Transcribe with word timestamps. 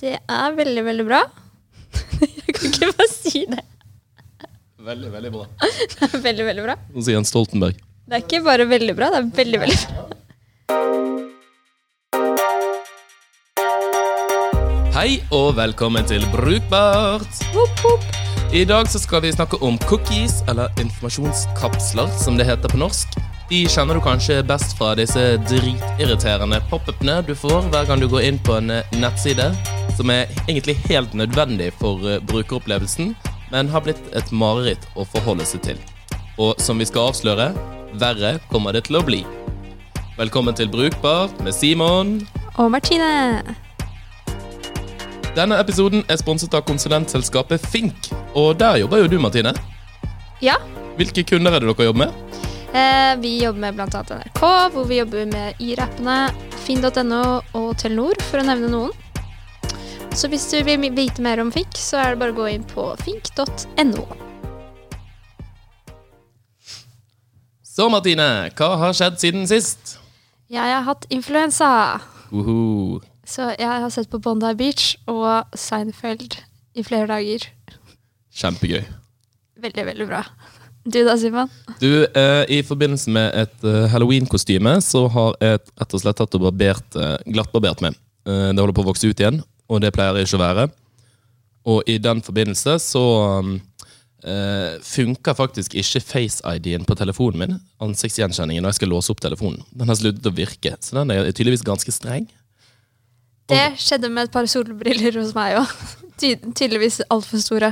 Det 0.00 0.14
er 0.16 0.54
veldig, 0.56 0.82
veldig 0.84 1.04
bra. 1.04 1.18
Jeg 2.20 2.54
kan 2.56 2.70
ikke 2.70 2.86
bare 2.96 3.08
si 3.12 3.42
det. 3.50 3.60
Veldig, 4.80 5.10
veldig 5.12 5.32
bra. 5.34 5.42
Det 5.92 6.06
er 6.06 6.22
veldig, 6.24 6.44
veldig 6.46 6.62
bra. 6.64 6.76
Nå 6.94 7.04
sier 7.04 7.18
Jens 7.18 7.28
Stoltenberg. 7.34 7.76
Det 8.08 8.16
er 8.16 8.22
ikke 8.24 8.40
bare 8.46 8.64
veldig 8.70 8.94
bra, 8.96 9.10
det 9.12 9.18
er 9.20 9.26
veldig, 9.36 9.58
veldig 9.60 9.76
bra. 9.82 10.06
Hei 14.96 15.20
og 15.36 15.52
velkommen 15.58 16.08
til 16.08 16.24
Brukbart. 16.32 17.44
I 18.56 18.64
dag 18.64 18.88
så 18.88 18.98
skal 19.02 19.20
vi 19.26 19.36
snakke 19.36 19.60
om 19.60 19.76
cookies, 19.84 20.40
eller 20.48 20.72
informasjonskapsler, 20.80 22.08
som 22.24 22.40
det 22.40 22.48
heter 22.48 22.72
på 22.72 22.80
norsk. 22.80 23.20
De 23.50 23.66
kjenner 23.68 23.98
du 23.98 24.02
kanskje 24.04 24.40
best 24.48 24.78
fra 24.78 24.94
disse 24.96 25.22
dritirriterende 25.44 26.60
pop-upene 26.72 27.20
du 27.26 27.34
får 27.36 27.68
hver 27.68 27.84
gang 27.88 28.00
du 28.00 28.08
går 28.08 28.22
inn 28.28 28.40
på 28.46 28.56
en 28.60 28.70
eh, 28.70 28.96
nettside, 28.96 29.48
som 30.00 30.08
er 30.08 30.30
egentlig 30.48 30.78
helt 30.88 31.12
nødvendig 31.14 31.72
for 31.76 32.00
eh, 32.08 32.22
brukeropplevelsen, 32.24 33.12
men 33.52 33.68
har 33.68 33.82
blitt 33.84 34.00
et 34.16 34.30
mareritt 34.32 34.86
å 34.96 35.04
forholde 35.04 35.44
seg 35.44 35.60
til. 35.66 35.80
Og 36.40 36.56
som 36.62 36.80
vi 36.80 36.86
skal 36.88 37.10
avsløre, 37.10 37.50
verre 38.00 38.38
kommer 38.48 38.72
det 38.72 38.86
til 38.88 38.96
å 38.96 39.02
bli. 39.04 39.18
Velkommen 40.16 40.56
til 40.56 40.70
Brukbart 40.72 41.36
med 41.44 41.52
Simon. 41.52 42.14
Og 42.56 42.70
Martine. 42.72 43.42
Denne 45.36 45.58
episoden 45.60 46.06
er 46.08 46.18
sponset 46.20 46.56
av 46.56 46.64
konsulentselskapet 46.70 47.68
Fink, 47.68 48.08
og 48.32 48.56
der 48.60 48.80
jobber 48.80 49.04
jo 49.04 49.10
du, 49.12 49.18
Martine. 49.20 49.52
Ja, 50.40 50.56
Hvilke 50.96 51.22
kunder 51.28 51.54
er 51.54 51.62
det 51.62 51.68
dere 51.68 51.90
jobber 51.90 52.06
med? 52.06 52.40
eh, 52.72 53.12
vi 53.20 53.36
jobber 53.44 53.66
med 53.66 53.76
bl.a. 53.76 54.00
NRK, 54.00 54.40
hvor 54.72 54.88
vi 54.88 54.98
jobber 55.02 55.28
med 55.28 55.60
Y-rappene, 55.60 56.18
finn.no 56.64 57.22
og 57.52 57.70
Telenor, 57.80 58.16
for 58.30 58.40
å 58.40 58.48
nevne 58.48 58.72
noen. 58.72 59.09
Så 60.20 60.28
hvis 60.28 60.42
du 60.52 60.58
vil 60.66 60.82
vite 60.92 61.22
mer 61.24 61.40
om 61.40 61.48
Fink, 61.48 61.78
så 61.80 61.96
er 61.96 62.10
det 62.12 62.18
bare 62.20 62.34
å 62.34 62.36
gå 62.36 62.46
inn 62.52 62.64
på 62.68 62.82
fink.no. 63.00 64.02
Så, 67.64 67.86
Martine, 67.88 68.26
hva 68.58 68.68
har 68.82 68.96
skjedd 68.98 69.16
siden 69.22 69.46
sist? 69.48 69.94
Jeg 70.52 70.74
har 70.74 70.82
hatt 70.84 71.06
influensa, 71.08 71.70
Uhu. 72.34 72.98
så 73.24 73.54
jeg 73.54 73.64
har 73.64 73.88
sett 73.94 74.10
på 74.12 74.20
Bondi 74.20 74.50
Beach 74.58 74.90
og 75.08 75.56
Seinfeld 75.56 76.36
i 76.76 76.84
flere 76.84 77.08
dager. 77.08 77.46
Kjempegøy. 78.42 78.82
Veldig, 79.64 79.84
veldig 79.88 80.08
bra. 80.10 80.20
Du 80.84 80.98
da, 81.06 81.14
Simon? 81.16 81.48
Du, 81.80 82.04
eh, 82.04 82.42
I 82.58 82.60
forbindelse 82.66 83.14
med 83.14 83.32
et 83.46 83.64
eh, 83.64 83.88
halloween-kostyme 83.94 84.76
så 84.84 85.06
har 85.16 85.40
jeg 85.40 85.62
rett 85.64 85.96
og 85.96 86.04
slett 86.04 86.20
tatt 86.20 86.36
og 86.36 86.44
barbert, 86.50 87.00
eh, 87.00 87.16
glattbarbert 87.32 87.80
meg. 87.86 87.96
Eh, 88.28 88.50
det 88.52 88.60
holder 88.60 88.76
på 88.76 88.84
å 88.84 88.90
vokse 88.90 89.08
ut 89.08 89.24
igjen, 89.24 89.40
og 89.70 89.82
det 89.84 89.92
pleier 89.94 90.16
det 90.16 90.26
ikke 90.26 90.40
å 90.40 90.42
være. 90.44 90.68
Og 91.70 91.90
i 91.90 91.98
den 92.02 92.22
forbindelse 92.24 92.76
så 92.82 93.04
um, 93.38 93.54
eh, 94.24 94.80
funker 94.84 95.36
faktisk 95.36 95.76
ikke 95.78 96.02
face-ID-en 96.02 96.86
på 96.88 96.96
telefonen 96.98 97.44
min. 97.44 97.56
Ansiktsgjenkjenningen 97.84 98.64
når 98.64 98.74
jeg 98.74 98.80
skal 98.80 98.92
låse 98.94 99.12
opp 99.12 99.22
telefonen. 99.22 99.62
Den 99.70 99.92
har 99.92 99.98
sluttet 100.00 100.26
å 100.26 100.34
virke, 100.34 100.74
så 100.80 101.00
den 101.00 101.14
er 101.14 101.30
tydeligvis 101.30 101.66
ganske 101.66 101.94
streng. 101.94 102.28
Det 103.50 103.64
skjedde 103.82 104.10
med 104.12 104.28
et 104.28 104.34
par 104.34 104.46
solbriller 104.50 105.18
hos 105.20 105.34
meg 105.36 105.58
òg. 105.60 105.74
Ty 106.20 106.34
tydeligvis 106.36 107.00
altfor 107.08 107.40
store. 107.40 107.70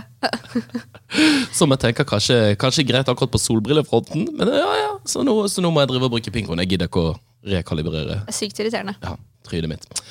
Som 1.58 1.74
jeg 1.74 1.82
tenker 1.82 2.06
kanskje, 2.08 2.56
kanskje 2.60 2.86
greit 2.88 3.08
akkurat 3.10 3.34
på 3.34 3.40
solbrillefronten, 3.42 4.24
men 4.38 4.52
ja, 4.56 4.68
ja, 4.80 4.92
så 5.08 5.20
nå, 5.26 5.34
så 5.52 5.60
nå 5.64 5.72
må 5.72 5.82
jeg 5.84 5.90
drive 5.92 6.08
og 6.08 6.14
bruke 6.14 6.32
pingoen. 6.32 6.62
Jeg 6.64 6.72
gidder 6.72 6.88
ikke 6.88 7.02
å 7.10 7.16
rekalibrere 7.46 8.20
Det 8.24 8.32
er 8.32 8.36
Sykt 8.36 8.58
irriterende. 8.60 8.94
ja, 9.02 9.16
trynet 9.48 9.70
mitt. 9.76 9.88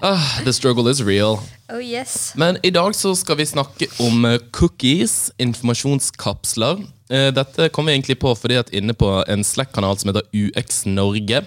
Ah, 0.00 0.40
the 0.44 0.52
struggle 0.52 0.90
is 0.90 1.00
real. 1.02 1.40
Oh 1.72 1.80
yes. 1.82 2.32
Men 2.36 2.58
i 2.62 2.70
dag 2.70 2.94
så 2.94 3.14
skal 3.16 3.38
vi 3.40 3.46
snakke 3.48 3.88
om 4.04 4.24
eh, 4.28 4.38
cookies, 4.52 5.30
informasjonskapsler. 5.38 6.82
Eh, 7.10 7.30
Dette 7.34 7.70
kom 7.74 7.88
vi 7.88 7.94
egentlig 7.96 8.18
på 8.22 8.34
fordi 8.36 8.58
at 8.60 8.70
inne 8.76 8.94
på 8.94 9.08
en 9.26 9.42
Slack-kanal 9.44 9.96
som 9.98 10.12
heter 10.12 10.26
UX 10.36 10.84
Norge, 10.86 11.42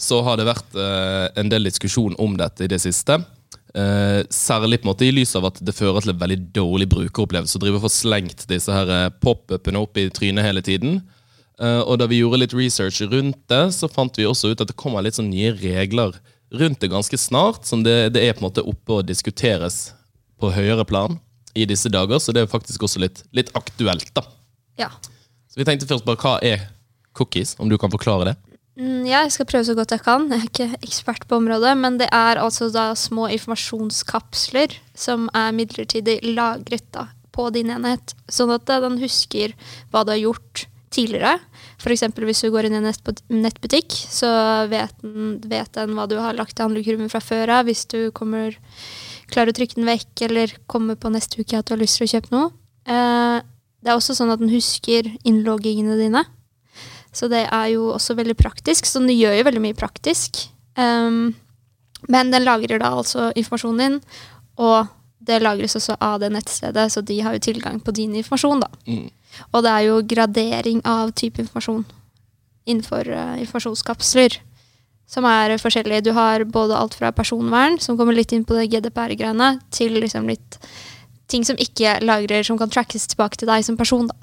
så 0.00 0.22
har 0.26 0.40
det 0.40 0.48
vært 0.48 0.74
eh, 0.80 1.28
en 1.38 1.52
del 1.52 1.68
diskusjon 1.68 2.16
om 2.18 2.34
dette 2.40 2.64
i 2.66 2.70
det 2.72 2.80
siste. 2.82 3.20
Uh, 3.74 4.22
særlig 4.30 4.76
på 4.78 4.86
en 4.86 4.92
måte 4.92 5.02
i 5.02 5.10
lys 5.10 5.32
av 5.34 5.48
at 5.48 5.56
det 5.66 5.72
fører 5.74 6.04
til 6.04 6.12
en 6.12 6.18
veldig 6.20 6.36
dårlig 6.54 6.86
brukeropplevelse 6.92 7.58
å 7.58 7.62
drive 7.64 7.80
og 7.80 7.82
få 7.82 7.90
slengt 7.90 8.44
disse 8.46 8.70
her 8.70 9.10
pop-upene 9.18 9.80
opp 9.82 9.98
i 9.98 10.04
trynet 10.14 10.46
hele 10.46 10.62
tiden. 10.62 11.00
Eh, 11.62 11.82
og 11.82 11.98
da 12.00 12.08
vi 12.10 12.20
gjorde 12.22 12.40
litt 12.42 12.56
research 12.56 13.02
rundt 13.10 13.38
det, 13.50 13.64
så 13.76 13.90
fant 13.90 14.16
vi 14.18 14.26
også 14.26 14.52
ut 14.52 14.62
at 14.62 14.70
det 14.70 14.78
kommer 14.78 15.04
litt 15.04 15.18
sånn 15.18 15.30
nye 15.30 15.52
regler 15.58 16.16
rundt 16.54 16.80
det 16.82 16.90
ganske 16.92 17.18
snart, 17.18 17.66
som 17.66 17.82
det, 17.86 18.14
det 18.14 18.22
er 18.22 18.34
på 18.34 18.44
en 18.44 18.48
måte 18.48 18.64
oppe 18.66 19.00
og 19.00 19.06
diskuteres 19.08 19.92
på 20.40 20.52
høyere 20.54 20.86
plan 20.86 21.18
i 21.54 21.66
disse 21.70 21.90
dager, 21.90 22.18
så 22.18 22.34
det 22.34 22.44
er 22.44 22.50
faktisk 22.50 22.86
også 22.86 23.02
litt, 23.02 23.22
litt 23.34 23.52
aktuelt, 23.58 24.10
da. 24.14 24.24
Ja. 24.78 24.90
Så 25.50 25.60
vi 25.60 25.66
tenkte 25.66 25.86
først 25.90 26.06
bare, 26.06 26.18
hva 26.18 26.38
er 26.42 26.66
cookies, 27.14 27.54
om 27.62 27.70
du 27.70 27.78
kan 27.78 27.92
forklare 27.94 28.32
det? 28.32 28.36
Mm, 28.74 29.06
ja, 29.06 29.22
jeg 29.22 29.36
skal 29.36 29.46
prøve 29.46 29.66
så 29.68 29.76
godt 29.78 29.94
jeg 29.94 30.02
kan. 30.02 30.26
Jeg 30.32 30.40
er 30.40 30.48
ikke 30.48 30.82
ekspert 30.82 31.26
på 31.30 31.38
området. 31.38 31.76
Men 31.78 31.98
det 32.00 32.08
er 32.10 32.40
altså 32.42 32.66
da 32.74 32.88
små 32.98 33.28
informasjonskapsler 33.36 34.74
som 34.98 35.28
er 35.30 35.54
midlertidig 35.54 36.18
lagret 36.26 36.86
da, 36.94 37.06
på 37.34 37.46
din 37.54 37.70
enhet. 37.70 38.16
Sånn 38.26 38.50
at 38.54 38.66
den 38.66 38.98
husker 39.02 39.54
hva 39.94 40.02
du 40.02 40.10
har 40.16 40.22
gjort 40.24 40.66
tidligere. 40.94 41.38
F.eks. 41.80 42.04
hvis 42.14 42.44
du 42.44 42.50
går 42.54 42.68
inn 42.68 42.76
i 42.76 42.80
en 42.80 42.90
nettbutikk, 43.44 43.92
så 43.92 44.28
vet 44.70 44.94
den, 45.02 45.38
vet 45.50 45.72
den 45.76 45.96
hva 45.96 46.06
du 46.10 46.16
har 46.22 46.36
lagt 46.38 46.58
i 46.58 46.64
handlekurven 46.64 47.10
fra 47.12 47.22
før 47.24 47.58
av. 47.58 47.68
Hvis 47.68 47.84
du 47.90 48.10
kommer, 48.16 48.56
klarer 49.32 49.52
å 49.52 49.56
trykke 49.56 49.80
den 49.80 49.90
vekk, 49.90 50.26
eller 50.28 50.54
kommer 50.70 50.98
på 51.00 51.12
neste 51.12 51.42
uke 51.42 51.58
at 51.58 51.68
du 51.68 51.74
har 51.76 51.82
lyst 51.82 52.00
til 52.00 52.08
å 52.08 52.12
kjøpe 52.14 52.34
noe. 52.34 52.50
Eh, 52.86 53.38
det 53.84 53.92
er 53.92 53.98
også 53.98 54.16
sånn 54.16 54.32
at 54.32 54.40
den 54.40 54.52
husker 54.54 55.10
innloggingene 55.28 55.98
dine. 56.00 56.24
Så 57.14 57.28
det 57.30 57.44
er 57.46 57.70
jo 57.74 57.92
også 57.94 58.16
veldig 58.18 58.36
praktisk. 58.38 58.88
Så 58.88 59.02
den 59.02 59.14
gjør 59.14 59.36
jo 59.38 59.46
veldig 59.46 59.62
mye 59.62 59.78
praktisk. 59.78 60.46
Um, 60.74 61.34
men 62.10 62.32
den 62.32 62.44
lagrer 62.44 62.80
da 62.82 62.90
altså 62.98 63.30
informasjonen 63.38 63.80
din, 63.80 63.98
og 64.60 64.90
det 65.24 65.40
lagres 65.40 65.76
også 65.78 65.96
av 66.04 66.18
det 66.20 66.32
nettstedet, 66.34 66.88
så 66.92 67.00
de 67.00 67.20
har 67.24 67.36
jo 67.36 67.44
tilgang 67.46 67.78
på 67.80 67.94
din 67.96 68.16
informasjon, 68.18 68.64
da. 68.64 68.68
Mm. 68.88 69.06
Og 69.52 69.64
det 69.64 69.72
er 69.72 69.86
jo 69.88 70.00
gradering 70.08 70.80
av 70.86 71.12
type 71.16 71.42
informasjon 71.42 71.84
innenfor 72.64 73.08
uh, 73.12 73.36
informasjonskapsler. 73.42 74.38
Som 75.10 75.26
er 75.28 75.52
forskjellig. 75.60 76.00
Du 76.06 76.14
har 76.16 76.46
både 76.48 76.76
alt 76.78 76.94
fra 76.96 77.10
personvern, 77.12 77.76
som 77.78 77.98
kommer 77.98 78.16
litt 78.16 78.32
inn 78.32 78.46
på 78.48 78.56
det 78.56 78.70
GDPR-greiene, 78.72 79.58
til 79.74 79.98
liksom 80.00 80.30
litt 80.30 80.58
ting 81.28 81.44
som 81.44 81.58
ikke 81.60 81.98
lagrer, 82.04 82.44
som 82.46 82.56
kan 82.60 82.72
trackes 82.72 83.04
tilbake 83.12 83.36
til 83.40 83.50
deg 83.50 83.66
som 83.66 83.76
person, 83.76 84.08
da. 84.08 84.16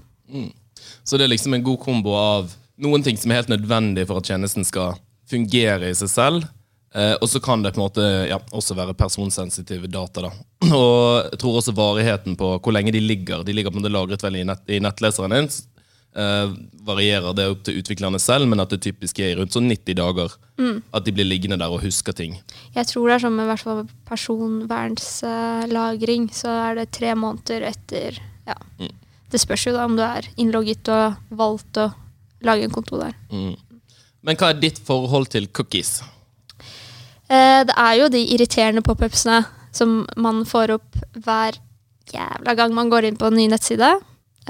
Så 1.05 1.17
det 1.17 1.27
er 1.27 1.33
liksom 1.33 1.53
en 1.53 1.65
god 1.65 1.79
kombo 1.81 2.15
av 2.17 2.51
noen 2.81 3.05
ting 3.05 3.17
som 3.19 3.31
er 3.31 3.41
helt 3.41 3.53
nødvendig 3.53 4.07
for 4.09 4.21
at 4.21 4.29
tjenesten 4.31 4.65
skal 4.65 4.97
fungere 5.29 5.91
i 5.91 5.97
seg 5.97 6.11
selv. 6.11 6.49
Eh, 6.95 7.13
og 7.21 7.29
så 7.31 7.39
kan 7.39 7.61
det 7.63 7.71
på 7.71 7.79
en 7.79 7.85
måte 7.85 8.01
ja, 8.27 8.35
også 8.51 8.75
være 8.75 8.93
personsensitive 8.99 9.87
data. 9.87 10.21
da. 10.27 10.31
Og 10.75 11.31
jeg 11.31 11.39
tror 11.39 11.57
også 11.61 11.71
varigheten 11.77 12.35
på 12.39 12.47
hvor 12.59 12.71
lenge 12.75 12.91
de 12.91 12.99
ligger. 12.99 13.43
De 13.47 13.53
ligger 13.55 13.71
på 13.71 13.77
en 13.79 13.83
måte 13.83 13.95
lagret 13.95 14.23
veldig 14.25 14.41
i, 14.43 14.47
nett, 14.49 14.63
i 14.67 14.79
nettleseren 14.83 15.31
din. 15.37 15.47
Eh, 16.11 16.47
varierer 16.83 17.31
det 17.37 17.45
opp 17.53 17.61
til 17.63 17.77
utviklerne 17.79 18.19
selv, 18.19 18.43
men 18.51 18.59
at 18.59 18.71
det 18.73 18.83
typisk 18.83 19.15
er 19.23 19.29
i 19.31 19.37
rundt 19.39 19.55
sånn 19.55 19.71
90 19.71 19.95
dager. 20.01 20.29
At 20.91 21.05
de 21.07 21.11
blir 21.15 21.27
liggende 21.29 21.57
der 21.61 21.71
og 21.71 21.83
husker 21.85 22.13
ting. 22.17 22.31
Jeg 22.75 22.85
tror 22.91 23.03
det 23.07 23.15
er 23.15 23.23
sånn 23.23 23.39
med 23.39 23.47
hvert 23.49 23.63
fall 23.63 23.81
personvernslagring, 24.11 26.23
så 26.35 26.49
er 26.67 26.71
det 26.81 26.95
tre 26.97 27.11
måneder 27.15 27.59
etter 27.71 28.09
Ja. 28.49 28.57
Det 29.31 29.39
spørs 29.39 29.63
jo 29.63 29.71
da 29.71 29.87
om 29.87 29.95
du 29.95 30.03
er 30.03 30.27
innlogget 30.35 30.83
og 30.91 31.15
valgt 31.39 31.79
å 31.79 31.95
lage 32.43 32.67
en 32.67 32.75
konto 32.75 32.99
der. 32.99 33.15
Men 33.31 34.35
hva 34.35 34.51
er 34.51 34.59
ditt 34.59 34.75
forhold 34.83 35.31
til 35.31 35.47
cookies? 35.47 36.03
Eh, 37.31 37.63
det 37.67 37.75
er 37.79 37.97
jo 37.99 38.11
de 38.11 38.21
irriterende 38.35 38.83
pop-upsene 38.83 39.41
som 39.71 40.01
man 40.19 40.43
får 40.47 40.75
opp 40.75 40.99
hver 41.23 41.57
jævla 42.11 42.55
gang 42.59 42.73
man 42.75 42.91
går 42.91 43.07
inn 43.07 43.19
på 43.19 43.29
en 43.29 43.37
ny 43.39 43.47
nettside. 43.51 43.93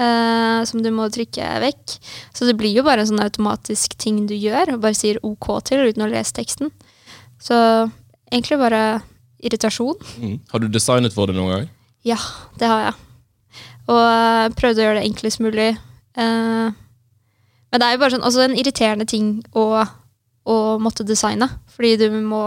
Uh, 0.00 0.64
som 0.64 0.80
du 0.80 0.88
må 0.88 1.04
trykke 1.12 1.44
vekk. 1.60 1.98
Så 2.32 2.46
det 2.48 2.54
blir 2.56 2.72
jo 2.72 2.84
bare 2.86 3.04
en 3.04 3.10
sånn 3.10 3.20
automatisk 3.20 3.92
ting 4.00 4.22
du 4.24 4.32
gjør, 4.32 4.72
og 4.72 4.80
bare 4.86 4.96
sier 4.96 5.20
OK 5.20 5.50
til 5.68 5.84
uten 5.84 6.06
å 6.06 6.08
lese 6.08 6.32
teksten. 6.38 6.72
Så 7.36 7.54
egentlig 8.32 8.56
bare 8.56 9.02
irritasjon. 9.44 10.00
Mm. 10.16 10.38
Har 10.48 10.64
du 10.64 10.70
designet 10.72 11.12
for 11.12 11.28
det 11.28 11.36
noen 11.36 11.52
gang? 11.52 11.68
Ja, 12.08 12.16
det 12.56 12.72
har 12.72 12.86
jeg. 12.86 12.96
Og 13.92 14.00
uh, 14.00 14.48
prøvde 14.56 14.80
å 14.80 14.86
gjøre 14.86 15.02
det 15.02 15.06
enklest 15.10 15.42
mulig. 15.44 15.68
Uh, 16.16 16.72
men 17.68 17.82
det 17.82 17.86
er 17.86 17.94
jo 17.94 18.02
bare 18.02 18.16
sånn, 18.16 18.26
også 18.26 18.46
en 18.46 18.56
irriterende 18.56 19.06
ting 19.12 19.34
å, 19.52 19.84
å 20.48 20.58
måtte 20.80 21.04
designe. 21.04 21.52
Fordi 21.76 21.98
du 22.00 22.08
må 22.16 22.46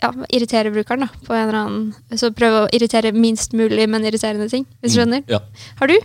ja, 0.00 0.10
irritere 0.34 0.72
brukeren 0.74 1.06
da, 1.06 1.10
på 1.26 1.34
en 1.36 1.44
eller 1.46 1.60
annen 1.60 2.18
Så 2.18 2.32
prøve 2.34 2.64
å 2.64 2.72
irritere 2.74 3.14
minst 3.14 3.54
mulig, 3.56 3.86
men 3.90 4.06
irriterende 4.06 4.48
ting. 4.50 4.66
Hvis 4.80 4.94
du 4.94 5.00
skjønner. 5.00 5.24
Ja. 5.30 5.40
Har 5.80 5.90
du? 5.90 5.96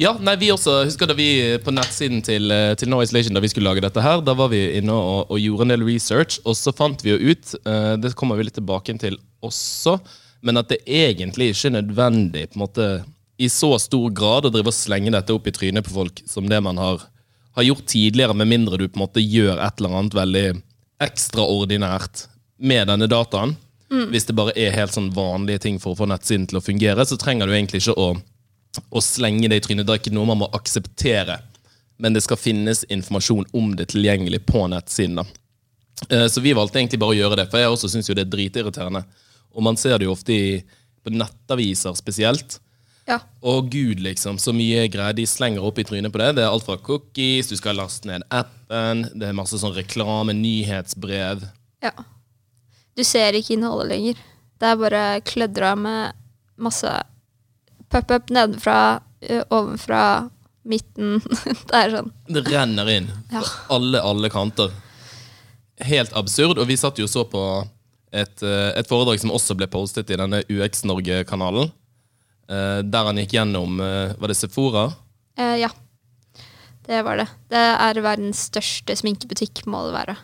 Ja, 0.00 0.14
nei, 0.16 0.32
vi 0.40 0.48
også, 0.48 0.78
husker 0.88 1.10
da 1.10 1.12
vi 1.12 1.58
på 1.60 1.74
nettsiden 1.76 2.22
til, 2.24 2.48
eh, 2.54 2.72
til 2.80 2.88
No 2.88 3.02
Isolation 3.04 3.36
da 3.36 3.42
vi 3.44 3.50
skulle 3.52 3.68
lage 3.68 3.82
dette 3.84 4.00
her, 4.00 4.22
da 4.24 4.32
var 4.32 4.48
vi 4.48 4.62
inne 4.78 4.94
og, 4.96 5.28
og 5.28 5.42
gjorde 5.42 5.66
en 5.66 5.74
del 5.74 5.84
research, 5.84 6.38
og 6.48 6.56
så 6.56 6.72
fant 6.72 7.04
vi 7.04 7.12
jo 7.12 7.34
ut, 7.34 7.52
uh, 7.68 7.98
det 8.00 8.14
kommer 8.16 8.40
vi 8.40 8.46
litt 8.48 8.56
tilbake 8.56 8.94
til 9.02 9.18
også, 9.44 9.98
men 10.40 10.56
at 10.56 10.72
det 10.72 10.80
egentlig 10.88 11.50
ikke 11.52 11.68
er 11.68 11.76
nødvendig 11.76 12.46
på 12.48 12.56
en 12.56 12.64
måte 12.64 12.88
i 13.40 13.50
så 13.52 13.74
stor 13.80 14.08
grad 14.16 14.48
å 14.48 14.54
drive 14.54 14.72
og 14.72 14.76
slenge 14.76 15.12
dette 15.12 15.36
opp 15.36 15.48
i 15.48 15.52
trynet 15.52 15.84
på 15.84 15.92
folk 15.92 16.24
som 16.28 16.48
det 16.48 16.62
man 16.64 16.80
har, 16.80 17.04
har 17.60 17.68
gjort 17.68 17.84
tidligere, 17.92 18.36
med 18.40 18.48
mindre 18.48 18.80
du 18.80 18.86
på 18.88 18.96
en 18.96 19.04
måte 19.04 19.20
gjør 19.20 19.60
et 19.60 19.80
eller 19.80 20.00
annet 20.00 20.16
veldig 20.16 20.46
ekstraordinært 21.04 22.24
med 22.60 22.88
denne 22.92 23.08
dataen. 23.10 23.56
Hvis 23.90 24.28
det 24.28 24.36
bare 24.38 24.52
er 24.54 24.70
helt 24.76 24.94
sånn 24.94 25.08
vanlige 25.10 25.64
ting 25.64 25.80
for 25.82 25.92
å 25.96 25.98
få 25.98 26.06
nettsiden 26.06 26.44
til 26.46 26.60
å 26.60 26.62
fungere, 26.62 27.02
så 27.08 27.16
trenger 27.18 27.48
du 27.50 27.54
egentlig 27.56 27.80
ikke 27.82 27.96
å, 27.98 28.12
å 28.94 29.00
slenge 29.02 29.48
det 29.50 29.56
i 29.58 29.64
trynet. 29.64 29.86
Det 29.88 29.96
er 29.96 30.02
ikke 30.04 30.12
noe 30.14 30.28
man 30.30 30.38
må 30.44 30.48
akseptere, 30.54 31.40
men 31.98 32.14
det 32.14 32.22
skal 32.22 32.38
finnes 32.38 32.84
informasjon 32.86 33.48
om 33.52 33.72
det 33.76 33.88
tilgjengelig 33.90 34.44
på 34.46 34.62
nettsiden. 34.70 35.18
da. 35.18 35.24
Eh, 36.08 36.28
Så 36.30 36.40
vi 36.40 36.52
valgte 36.54 36.78
egentlig 36.78 37.00
bare 37.02 37.16
å 37.16 37.18
gjøre 37.18 37.36
det, 37.42 37.48
for 37.50 37.58
jeg 37.58 37.72
også 37.74 37.90
syns 37.90 38.06
jo 38.08 38.14
det 38.14 38.28
er 38.28 38.30
dritirriterende. 38.36 39.02
Og 39.56 39.62
man 39.66 39.76
ser 39.76 39.98
det 39.98 40.06
jo 40.06 40.14
ofte 40.14 40.32
i, 40.38 40.62
på 41.02 41.10
nettaviser 41.10 41.98
spesielt. 41.98 42.60
Ja. 43.10 43.18
Å 43.42 43.56
gud, 43.66 43.98
liksom, 44.06 44.38
så 44.38 44.54
mye 44.54 44.86
greier 44.86 45.16
de 45.18 45.26
slenger 45.26 45.66
opp 45.66 45.80
i 45.82 45.84
trynet 45.88 46.12
på 46.14 46.22
det. 46.22 46.36
Det 46.38 46.44
er 46.46 46.52
alt 46.54 46.62
fra 46.68 46.76
cookies, 46.78 47.50
du 47.50 47.56
skal 47.58 47.74
laste 47.74 48.06
ned 48.06 48.22
appen, 48.30 49.08
det 49.18 49.32
er 49.32 49.34
masse 49.34 49.58
sånn 49.58 49.74
reklame, 49.74 50.30
nyhetsbrev. 50.38 51.42
ja. 51.82 51.90
Du 52.96 53.04
ser 53.06 53.36
ikke 53.38 53.54
innholdet 53.56 53.88
lenger. 53.94 54.20
Det 54.60 54.68
er 54.68 54.76
bare 54.80 55.04
klødra 55.24 55.74
med 55.78 56.12
masse 56.60 56.90
pop-up 57.90 58.28
nedenfra, 58.30 59.00
ovenfra, 59.50 60.02
midten. 60.68 61.18
Det 61.70 61.76
er 61.78 61.94
sånn. 61.96 62.10
Det 62.28 62.42
renner 62.50 62.90
inn 62.92 63.08
Ja. 63.32 63.42
alle, 63.72 64.02
alle 64.04 64.28
kanter. 64.30 64.70
Helt 65.80 66.12
absurd. 66.18 66.58
Og 66.60 66.66
vi 66.68 66.76
satt 66.76 66.98
jo 67.00 67.06
og 67.08 67.12
så 67.12 67.24
på 67.24 67.42
et, 68.12 68.42
et 68.42 68.88
foredrag 68.90 69.20
som 69.22 69.32
også 69.32 69.56
ble 69.56 69.66
postet 69.72 70.10
i 70.12 70.18
denne 70.20 70.42
UX 70.52 70.84
Norge-kanalen. 70.84 71.70
Der 72.50 73.06
han 73.06 73.18
gikk 73.22 73.36
gjennom 73.36 73.78
Var 73.78 74.26
det 74.32 74.34
Sephora? 74.36 74.88
Eh, 75.38 75.60
ja. 75.62 75.68
Det 76.84 76.98
var 77.06 77.20
det. 77.22 77.26
Det 77.48 77.60
er 77.86 78.00
verdens 78.02 78.40
største 78.50 78.96
sminkebutikk, 78.98 79.62
må 79.70 79.84
det 79.86 79.94
være. 79.94 80.16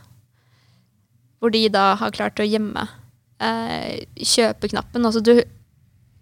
Hvor 1.47 1.55
de 1.55 1.67
da 1.71 1.93
har 2.01 2.11
klart 2.11 2.41
å 2.43 2.47
gjemme 2.47 2.83
eh, 3.39 4.03
kjøpeknappen. 4.19 5.05
Altså 5.07 5.21
du, 5.23 5.37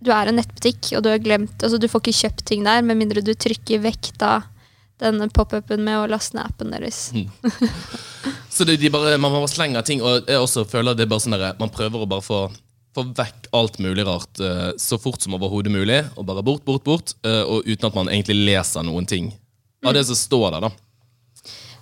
du 0.04 0.10
er 0.12 0.28
en 0.28 0.36
nettbutikk, 0.36 0.90
og 0.98 1.06
du 1.06 1.08
glemt 1.24 1.62
Altså 1.64 1.78
du 1.80 1.86
får 1.88 2.02
ikke 2.04 2.18
kjøpt 2.18 2.44
ting 2.50 2.66
der 2.66 2.84
med 2.84 3.00
mindre 3.00 3.24
du 3.24 3.32
trykker 3.32 3.80
vekk 3.86 4.10
da 4.20 4.42
denne 5.00 5.30
pop-upen 5.32 5.80
med 5.82 5.96
å 6.02 6.10
laste 6.10 6.36
ned 6.36 6.44
appen 6.44 6.74
deres. 6.74 7.08
Så 8.52 8.66
det, 8.68 8.76
de 8.78 8.90
bare, 8.92 9.16
man 9.18 9.32
bare 9.34 9.48
slenger 9.50 9.82
ting, 9.86 10.04
og 10.04 10.28
jeg 10.30 10.38
også 10.38 10.62
føler 10.70 10.94
det 10.94 11.08
er 11.08 11.10
bare 11.10 11.24
sånn 11.24 11.34
der, 11.34 11.56
man 11.58 11.72
prøver 11.72 12.04
å 12.04 12.08
bare 12.08 12.22
få, 12.22 12.44
få 12.94 13.06
vekk 13.16 13.48
alt 13.58 13.80
mulig 13.82 14.04
rart 14.06 14.38
eh, 14.38 14.68
så 14.78 15.00
fort 15.02 15.24
som 15.24 15.34
overhodet 15.34 15.72
mulig, 15.74 15.98
og 16.14 16.28
bare 16.28 16.44
bort, 16.46 16.62
bort, 16.68 16.84
bort, 16.86 17.16
eh, 17.26 17.42
og 17.42 17.66
uten 17.66 17.88
at 17.88 17.98
man 17.98 18.12
egentlig 18.12 18.38
leser 18.46 18.86
noen 18.86 19.08
ting 19.10 19.32
av 19.84 19.96
det 19.96 20.04
som 20.06 20.16
står 20.16 20.54
der, 20.54 20.68
da. 20.68 20.83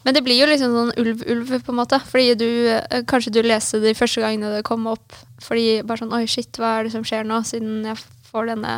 Men 0.03 0.17
det 0.17 0.25
blir 0.27 0.41
jo 0.41 0.49
liksom 0.51 0.73
sånn 0.75 0.95
ulv-ulv, 0.99 1.53
på 1.63 1.73
en 1.73 1.79
måte. 1.79 1.99
Fordi 2.09 2.35
du 2.39 2.49
eh, 2.75 3.05
Kanskje 3.09 3.35
du 3.37 3.43
leser 3.45 3.83
de 3.85 3.95
første 3.99 4.23
gangene 4.25 4.57
det 4.57 4.65
kom 4.67 4.89
opp. 4.91 5.15
Fordi 5.43 5.83
bare 5.87 6.03
sånn 6.03 6.15
Oi, 6.17 6.25
shit, 6.31 6.51
hva 6.59 6.79
er 6.79 6.89
det 6.89 6.95
som 6.97 7.07
skjer 7.07 7.29
nå? 7.29 7.43
Siden 7.47 7.87
jeg 7.87 8.01
får 8.33 8.51
denne 8.51 8.75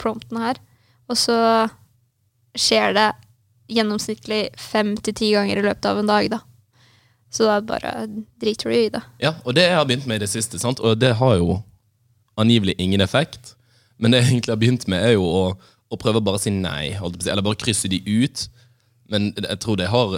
prompten 0.00 0.40
her. 0.40 0.60
Og 1.10 1.18
så 1.20 1.36
skjer 2.56 2.94
det 2.96 3.10
gjennomsnittlig 3.74 4.42
fem 4.60 4.94
til 5.00 5.16
ti 5.16 5.30
ganger 5.34 5.60
i 5.60 5.64
løpet 5.64 5.88
av 5.88 6.00
en 6.00 6.10
dag, 6.10 6.28
da. 6.36 6.40
Så 7.34 7.48
da 7.48 7.58
bare 7.66 8.06
driter 8.40 8.70
du 8.70 8.76
i 8.76 8.90
det. 8.94 9.00
Ja, 9.24 9.34
og 9.42 9.56
det 9.56 9.66
jeg 9.66 9.78
har 9.78 9.86
begynt 9.88 10.06
med 10.06 10.20
i 10.20 10.24
det 10.24 10.30
siste, 10.30 10.60
sant? 10.62 10.78
og 10.80 11.00
det 11.00 11.16
har 11.18 11.38
jo 11.40 11.58
angivelig 12.38 12.76
ingen 12.78 13.02
effekt, 13.02 13.54
men 13.98 14.12
det 14.12 14.20
jeg 14.20 14.30
egentlig 14.30 14.52
har 14.52 14.60
begynt 14.60 14.86
med, 14.90 15.02
er 15.02 15.16
jo 15.16 15.24
å, 15.26 15.42
å 15.90 15.98
prøve 15.98 16.20
å 16.20 16.26
bare 16.28 16.42
si 16.42 16.52
nei, 16.54 16.94
eller 16.94 17.42
bare 17.42 17.58
krysse 17.58 17.90
de 17.90 17.98
ut. 18.06 18.46
Men 19.10 19.32
jeg 19.34 19.58
tror 19.62 19.78
det 19.80 19.90
har 19.90 20.14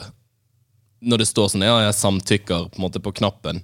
Når 1.00 1.22
det 1.22 1.28
står 1.28 1.50
sånn 1.52 1.64
ja, 1.66 1.76
jeg 1.84 1.96
samtykker 1.98 2.70
på 2.72 2.80
en 2.80 2.86
måte 2.86 3.02
på 3.04 3.12
knappen, 3.18 3.60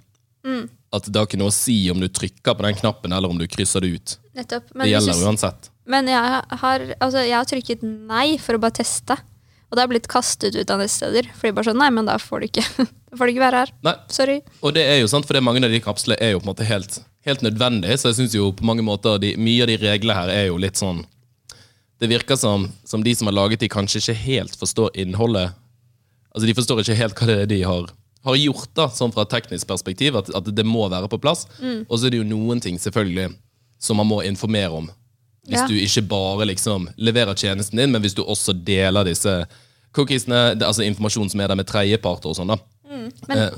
at 0.93 1.09
det 1.09 1.17
har 1.17 1.25
ikke 1.25 1.39
noe 1.41 1.49
å 1.49 1.55
si 1.55 1.77
om 1.89 2.01
du 2.01 2.07
trykker 2.11 2.53
på 2.53 2.65
den 2.67 2.77
knappen 2.77 3.13
eller 3.15 3.31
om 3.31 3.39
du 3.39 3.47
krysser 3.49 3.81
det 3.81 3.93
ut. 3.95 4.15
Nettopp. 4.37 4.69
Men, 4.73 4.85
det 4.85 4.91
gjelder 4.93 5.15
synes, 5.17 5.27
uansett. 5.27 5.69
men 5.89 6.09
jeg, 6.11 6.41
har, 6.63 6.83
altså, 6.99 7.23
jeg 7.23 7.37
har 7.37 7.47
trykket 7.49 7.85
nei 7.85 8.27
for 8.41 8.57
å 8.57 8.61
bare 8.61 8.77
teste. 8.83 9.17
Og 9.73 9.77
det 9.77 9.81
har 9.81 9.89
blitt 9.89 10.05
kastet 10.05 10.53
ut 10.53 10.69
av 10.69 10.83
nettsteder. 10.83 11.31
Fordi 11.33 11.55
bare 11.57 11.71
sånn 11.71 11.79
Nei, 11.81 11.89
men 11.89 12.05
da 12.05 12.19
får 12.21 12.43
du 12.43 12.45
ikke, 12.45 12.65
får 13.17 13.25
du 13.25 13.33
ikke 13.33 13.41
være 13.47 13.63
her. 13.63 13.71
Nei, 13.87 13.95
Sorry. 14.13 14.35
Og 14.61 14.75
det 14.77 14.83
er 14.85 14.99
jo 15.01 15.09
sant, 15.09 15.25
for 15.25 15.33
det 15.33 15.41
mange 15.41 15.63
av 15.65 15.73
de 15.73 15.81
kapslene 15.81 16.19
er 16.21 16.35
jo 16.35 16.43
på 16.43 16.45
en 16.45 16.51
måte 16.51 16.67
helt, 16.69 16.99
helt 17.25 17.41
nødvendige. 17.41 17.97
så 17.97 18.11
jeg 18.11 18.19
synes 18.21 18.37
jo 18.37 18.51
på 18.53 18.67
mange 18.69 18.85
måter 18.85 19.17
de, 19.23 19.33
mye 19.41 19.65
av 19.65 19.71
de 19.73 19.79
reglene 19.81 20.19
her 20.19 20.33
er 20.35 20.45
jo 20.51 20.61
litt 20.61 20.77
sånn 20.77 21.01
Det 21.97 22.09
virker 22.11 22.37
som, 22.37 22.67
som 22.85 23.01
de 23.01 23.15
som 23.17 23.31
har 23.31 23.37
laget 23.37 23.63
de, 23.63 23.71
kanskje 23.71 24.03
ikke 24.03 24.19
helt 24.21 24.55
forstår 24.59 24.93
innholdet. 25.01 25.57
Altså 26.35 26.47
De 26.49 26.55
forstår 26.57 26.79
ikke 26.81 26.95
helt 26.97 27.15
hva 27.19 27.27
det 27.29 27.37
er 27.43 27.45
de 27.51 27.61
har, 27.63 27.89
har 28.25 28.35
gjort, 28.39 28.69
da, 28.75 28.87
sånn 28.89 29.11
fra 29.13 29.21
et 29.27 29.29
teknisk 29.35 29.67
perspektiv, 29.69 30.15
at, 30.17 30.31
at 30.35 30.47
det 30.55 30.65
må 30.65 30.87
være 30.89 31.09
på 31.11 31.19
plass. 31.21 31.45
Og 31.89 31.99
så 31.99 32.07
er 32.07 32.15
det 32.15 32.21
jo 32.23 32.29
noen 32.29 32.59
ting 32.63 32.79
selvfølgelig 32.81 33.35
som 33.83 33.97
man 33.99 34.07
må 34.09 34.21
informere 34.25 34.71
om. 34.71 34.89
Hvis 35.45 35.59
Ja. 35.59 35.67
du 35.67 35.75
ikke 35.75 36.05
bare 36.07 36.45
liksom 36.47 36.87
leverer 36.97 37.35
tjenesten 37.35 37.77
din, 37.77 37.91
men 37.91 38.01
hvis 38.01 38.15
du 38.15 38.23
også 38.23 38.53
deler 38.65 39.03
disse 39.03 39.45
cookiesene, 39.93 40.55
altså 40.63 40.85
informasjon 40.87 41.29
som 41.29 41.41
er 41.43 41.51
der 41.51 41.59
med 41.59 41.67
tredjeparter 41.67 42.31
og 42.31 42.37
sånn. 42.39 42.47
da. 42.55 42.57
Men, 43.27 43.37
Eh, 43.37 43.51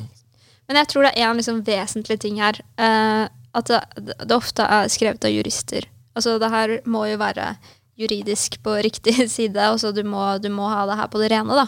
men 0.68 0.78
jeg 0.82 0.88
tror 0.90 1.04
det 1.04 1.14
er 1.16 1.30
en 1.30 1.38
liksom 1.38 1.62
vesentlig 1.64 2.20
ting 2.20 2.40
her. 2.42 2.58
Uh, 2.80 3.30
at 3.56 3.66
det, 3.70 3.82
det 4.28 4.32
ofte 4.36 4.66
er 4.66 4.90
skrevet 4.90 5.24
av 5.24 5.32
jurister. 5.32 5.86
Altså 6.16 6.40
det 6.42 6.50
her 6.50 6.80
må 6.86 7.06
jo 7.08 7.18
være 7.22 7.54
juridisk 8.00 8.58
på 8.64 8.76
riktig 8.84 9.16
side. 9.38 9.58
Altså 9.62 9.92
du 9.96 10.04
må, 10.08 10.22
du 10.44 10.50
må 10.54 10.68
ha 10.72 10.86
det 10.90 11.00
her 11.00 11.10
på 11.12 11.22
det 11.22 11.32
rene. 11.34 11.56
da. 11.64 11.68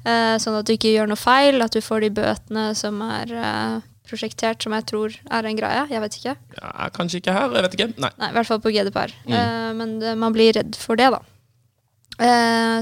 Eh, 0.00 0.34
sånn 0.40 0.56
at 0.56 0.66
du 0.68 0.74
ikke 0.76 0.92
gjør 0.94 1.10
noe 1.10 1.20
feil, 1.20 1.60
at 1.64 1.74
du 1.76 1.82
får 1.84 2.06
de 2.06 2.12
bøtene 2.16 2.70
som 2.78 3.00
er 3.04 3.32
eh, 3.36 3.74
prosjektert, 4.08 4.62
som 4.64 4.72
jeg 4.74 4.86
tror 4.88 5.18
er 5.30 5.46
en 5.50 5.58
greie. 5.58 5.82
Jeg 5.92 6.00
vet 6.02 6.16
ikke. 6.20 6.36
Ja, 6.56 6.88
kanskje 6.96 7.20
ikke 7.20 7.34
her, 7.36 7.52
jeg 7.58 7.66
vet 7.66 7.76
ikke. 7.76 7.90
Nei. 8.00 8.10
Nei, 8.22 8.30
I 8.32 8.38
hvert 8.38 8.48
fall 8.48 8.62
på 8.64 8.72
GDPR. 8.74 9.12
Eh, 9.28 9.68
men 9.76 9.98
det, 10.00 10.16
man 10.18 10.34
blir 10.36 10.56
redd 10.56 10.78
for 10.80 10.98
det, 11.00 11.10
da. 11.14 11.20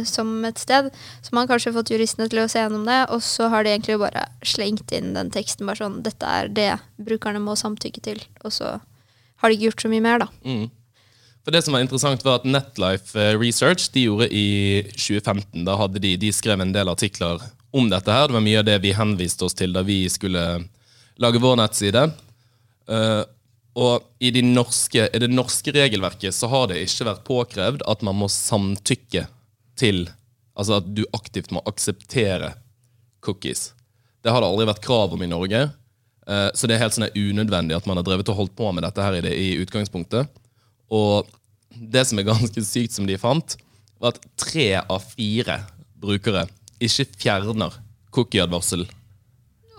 Som 0.08 0.32
et 0.48 0.58
sted. 0.58 0.88
Så 1.22 1.30
man 1.30 1.44
har 1.44 1.52
kanskje 1.52 1.70
fått 1.76 1.92
juristene 1.92 2.26
til 2.30 2.40
å 2.42 2.48
se 2.50 2.58
gjennom 2.58 2.82
det, 2.88 3.04
og 3.14 3.20
så 3.22 3.46
har 3.52 3.62
de 3.62 3.70
egentlig 3.70 3.94
bare 4.00 4.24
slengt 4.42 4.90
inn 4.96 5.12
den 5.14 5.30
teksten 5.30 5.68
bare 5.68 5.78
sånn 5.78 6.00
Dette 6.02 6.26
er 6.26 6.48
det 6.50 6.72
brukerne 7.06 7.38
må 7.44 7.54
samtykke 7.54 8.02
til. 8.02 8.18
Og 8.42 8.50
så 8.56 8.72
har 8.80 9.46
de 9.52 9.54
ikke 9.54 9.68
gjort 9.68 9.84
så 9.84 9.92
mye 9.92 10.02
mer, 10.02 10.24
da. 10.24 10.28
Mm. 10.42 10.64
For 11.48 11.54
det 11.56 11.62
som 11.64 11.72
var 11.72 11.80
interessant 11.80 12.20
var 12.26 12.42
at 12.42 12.44
Netlife 12.44 13.16
eh, 13.16 13.32
Research 13.40 13.86
de 13.94 14.02
gjorde 14.02 14.26
i 14.36 14.82
2015. 14.90 15.62
Da 15.64 15.78
hadde 15.80 16.00
de, 16.04 16.10
de 16.20 16.28
skrev 16.28 16.60
en 16.60 16.74
del 16.74 16.90
artikler 16.92 17.40
om 17.72 17.86
dette. 17.88 18.12
her. 18.12 18.26
Det 18.28 18.34
var 18.36 18.42
mye 18.44 18.58
av 18.60 18.66
det 18.68 18.74
vi 18.82 18.90
henviste 18.92 19.46
oss 19.46 19.56
til 19.56 19.72
da 19.72 19.80
vi 19.80 20.02
skulle 20.12 20.42
lage 21.16 21.40
vår 21.40 21.56
nettside. 21.56 22.02
Eh, 22.92 23.22
og 23.80 24.04
i, 24.20 24.28
de 24.36 24.42
norske, 24.44 25.06
i 25.08 25.22
det 25.24 25.30
norske 25.32 25.72
regelverket 25.72 26.36
så 26.36 26.50
har 26.52 26.68
det 26.68 26.82
ikke 26.82 27.06
vært 27.08 27.24
påkrevd 27.30 27.86
at 27.94 28.04
man 28.04 28.20
må 28.20 28.28
samtykke 28.28 29.24
til 29.80 30.04
Altså 30.58 30.82
at 30.82 30.92
du 30.92 31.06
aktivt 31.16 31.48
må 31.54 31.62
akseptere 31.70 32.50
cookies. 33.24 33.70
Det 34.20 34.36
har 34.36 34.44
det 34.44 34.52
aldri 34.52 34.68
vært 34.68 34.84
krav 34.84 35.16
om 35.16 35.24
i 35.24 35.30
Norge. 35.32 35.64
Eh, 36.28 36.50
Så 36.52 36.68
det 36.68 36.76
er 36.76 36.84
helt 36.84 36.98
sånn 36.98 37.08
unødvendig 37.08 37.80
at 37.80 37.88
man 37.88 37.96
har 37.96 38.04
drevet 38.04 38.28
og 38.34 38.42
holdt 38.42 38.56
på 38.60 38.68
med 38.68 38.84
dette 38.84 39.00
her 39.00 39.16
i, 39.16 39.24
det, 39.24 39.32
i 39.32 39.56
utgangspunktet. 39.64 40.28
Og 40.92 41.37
det 41.74 42.04
som 42.08 42.18
er 42.20 42.28
ganske 42.28 42.64
sykt 42.64 42.96
som 42.96 43.08
de 43.08 43.18
fant, 43.20 43.56
var 43.98 44.14
at 44.14 44.22
tre 44.38 44.70
av 44.80 45.02
fire 45.14 45.60
brukere 45.98 46.46
ikke 46.82 47.08
fjerner 47.18 47.74
cookie-advarsel. 48.14 48.86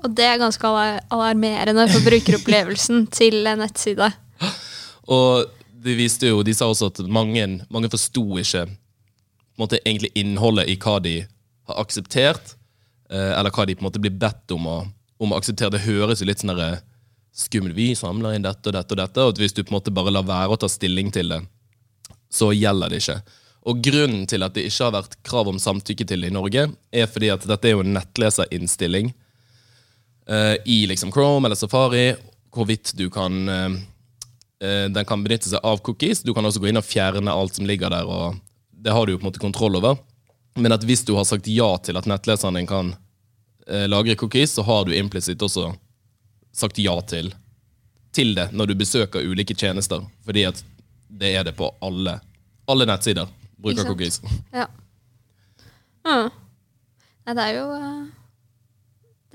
Og 0.04 0.12
det 0.16 0.26
er 0.28 0.40
ganske 0.40 0.72
alarmerende 1.12 1.88
for 1.92 2.06
brukeropplevelsen 2.08 3.08
til 3.20 3.48
en 3.50 3.64
nettside. 3.64 4.12
Og 5.10 5.50
de 5.80 5.96
viste 5.96 6.30
jo, 6.30 6.44
de 6.44 6.54
sa 6.56 6.68
også 6.70 6.92
at 6.92 7.02
mange, 7.08 7.46
mange 7.72 7.92
forsto 7.92 8.24
ikke 8.40 8.66
måte, 9.60 9.80
egentlig 9.84 10.12
innholdet 10.20 10.70
i 10.72 10.78
hva 10.80 11.00
de 11.04 11.16
har 11.70 11.82
akseptert, 11.84 12.56
eh, 13.12 13.34
eller 13.36 13.52
hva 13.52 13.66
de 13.68 13.76
på 13.76 13.84
en 13.84 13.90
måte 13.90 14.02
blir 14.04 14.16
bedt 14.16 14.56
om 14.56 14.68
å, 14.70 14.78
om 15.20 15.34
å 15.34 15.40
akseptere. 15.40 15.76
Det 15.76 15.88
høres 15.88 16.24
jo 16.24 16.30
litt 16.30 16.44
sånn 16.44 16.56
der, 16.56 16.80
skummelt 17.36 17.78
Vi 17.78 17.94
samler 17.96 18.36
inn 18.36 18.44
dette 18.44 18.72
og 18.72 18.76
dette 18.76 18.96
og 18.96 19.00
dette, 19.00 19.24
og 19.24 19.40
hvis 19.40 19.54
du 19.56 19.62
på 19.62 19.72
en 19.72 19.78
måte 19.78 19.94
bare 19.96 20.12
lar 20.12 20.26
være 20.28 20.56
å 20.56 20.60
ta 20.60 20.68
stilling 20.72 21.12
til 21.14 21.32
det, 21.32 21.44
så 22.32 22.52
gjelder 22.54 22.92
det 22.92 23.02
ikke. 23.02 23.20
Og 23.70 23.82
grunnen 23.84 24.26
til 24.30 24.46
at 24.46 24.56
det 24.56 24.66
ikke 24.70 24.88
har 24.88 24.96
vært 24.96 25.18
krav 25.26 25.50
om 25.52 25.60
samtykke 25.60 26.08
til 26.08 26.24
det 26.24 26.32
i 26.32 26.36
Norge, 26.36 26.70
er 26.92 27.10
fordi 27.12 27.32
at 27.34 27.46
dette 27.50 27.68
er 27.68 27.76
jo 27.76 27.84
en 27.84 27.96
nettleserinnstilling 27.98 29.12
uh, 30.30 30.56
i 30.66 30.86
liksom 30.90 31.12
Chrome 31.14 31.50
eller 31.50 31.60
Safari, 31.60 32.14
hvorvidt 32.56 32.96
du 32.98 33.10
kan 33.14 33.42
uh, 33.50 33.80
Den 34.60 35.06
kan 35.08 35.22
benytte 35.24 35.48
seg 35.48 35.64
av 35.64 35.80
cookies. 35.80 36.20
Du 36.20 36.34
kan 36.36 36.44
også 36.44 36.60
gå 36.60 36.68
inn 36.68 36.80
og 36.80 36.84
fjerne 36.84 37.32
alt 37.32 37.56
som 37.56 37.68
ligger 37.68 37.94
der. 37.94 38.04
og 38.04 38.36
det 38.72 38.92
har 38.92 39.06
du 39.06 39.14
jo 39.14 39.20
på 39.20 39.24
en 39.24 39.30
måte 39.30 39.40
kontroll 39.40 39.78
over. 39.80 39.96
Men 40.60 40.76
at 40.76 40.84
hvis 40.84 41.06
du 41.08 41.14
har 41.16 41.24
sagt 41.24 41.48
ja 41.48 41.70
til 41.80 41.96
at 41.96 42.08
nettleseren 42.10 42.58
din 42.60 42.68
kan 42.68 42.90
lagre 43.88 44.18
cookies, 44.20 44.52
så 44.52 44.66
har 44.68 44.84
du 44.84 44.92
implisitt 44.98 45.40
også 45.42 45.70
sagt 46.52 46.80
ja 46.84 46.98
til, 47.08 47.32
til 48.12 48.36
det 48.36 48.50
når 48.52 48.72
du 48.72 48.76
besøker 48.76 49.24
ulike 49.24 49.56
tjenester. 49.56 50.04
Fordi 50.28 50.44
at 50.52 50.60
det 51.10 51.34
er 51.36 51.44
det 51.48 51.56
på 51.58 51.72
alle, 51.86 52.20
alle 52.70 52.88
nettsider. 52.90 53.28
Bruker 53.60 53.88
cookies. 53.88 54.22
Ja. 54.56 54.68
Mm. 56.08 56.30
Nei, 57.28 57.34
det 57.36 57.44
er 57.44 57.56
jo 57.58 57.66
eh, 57.76 58.06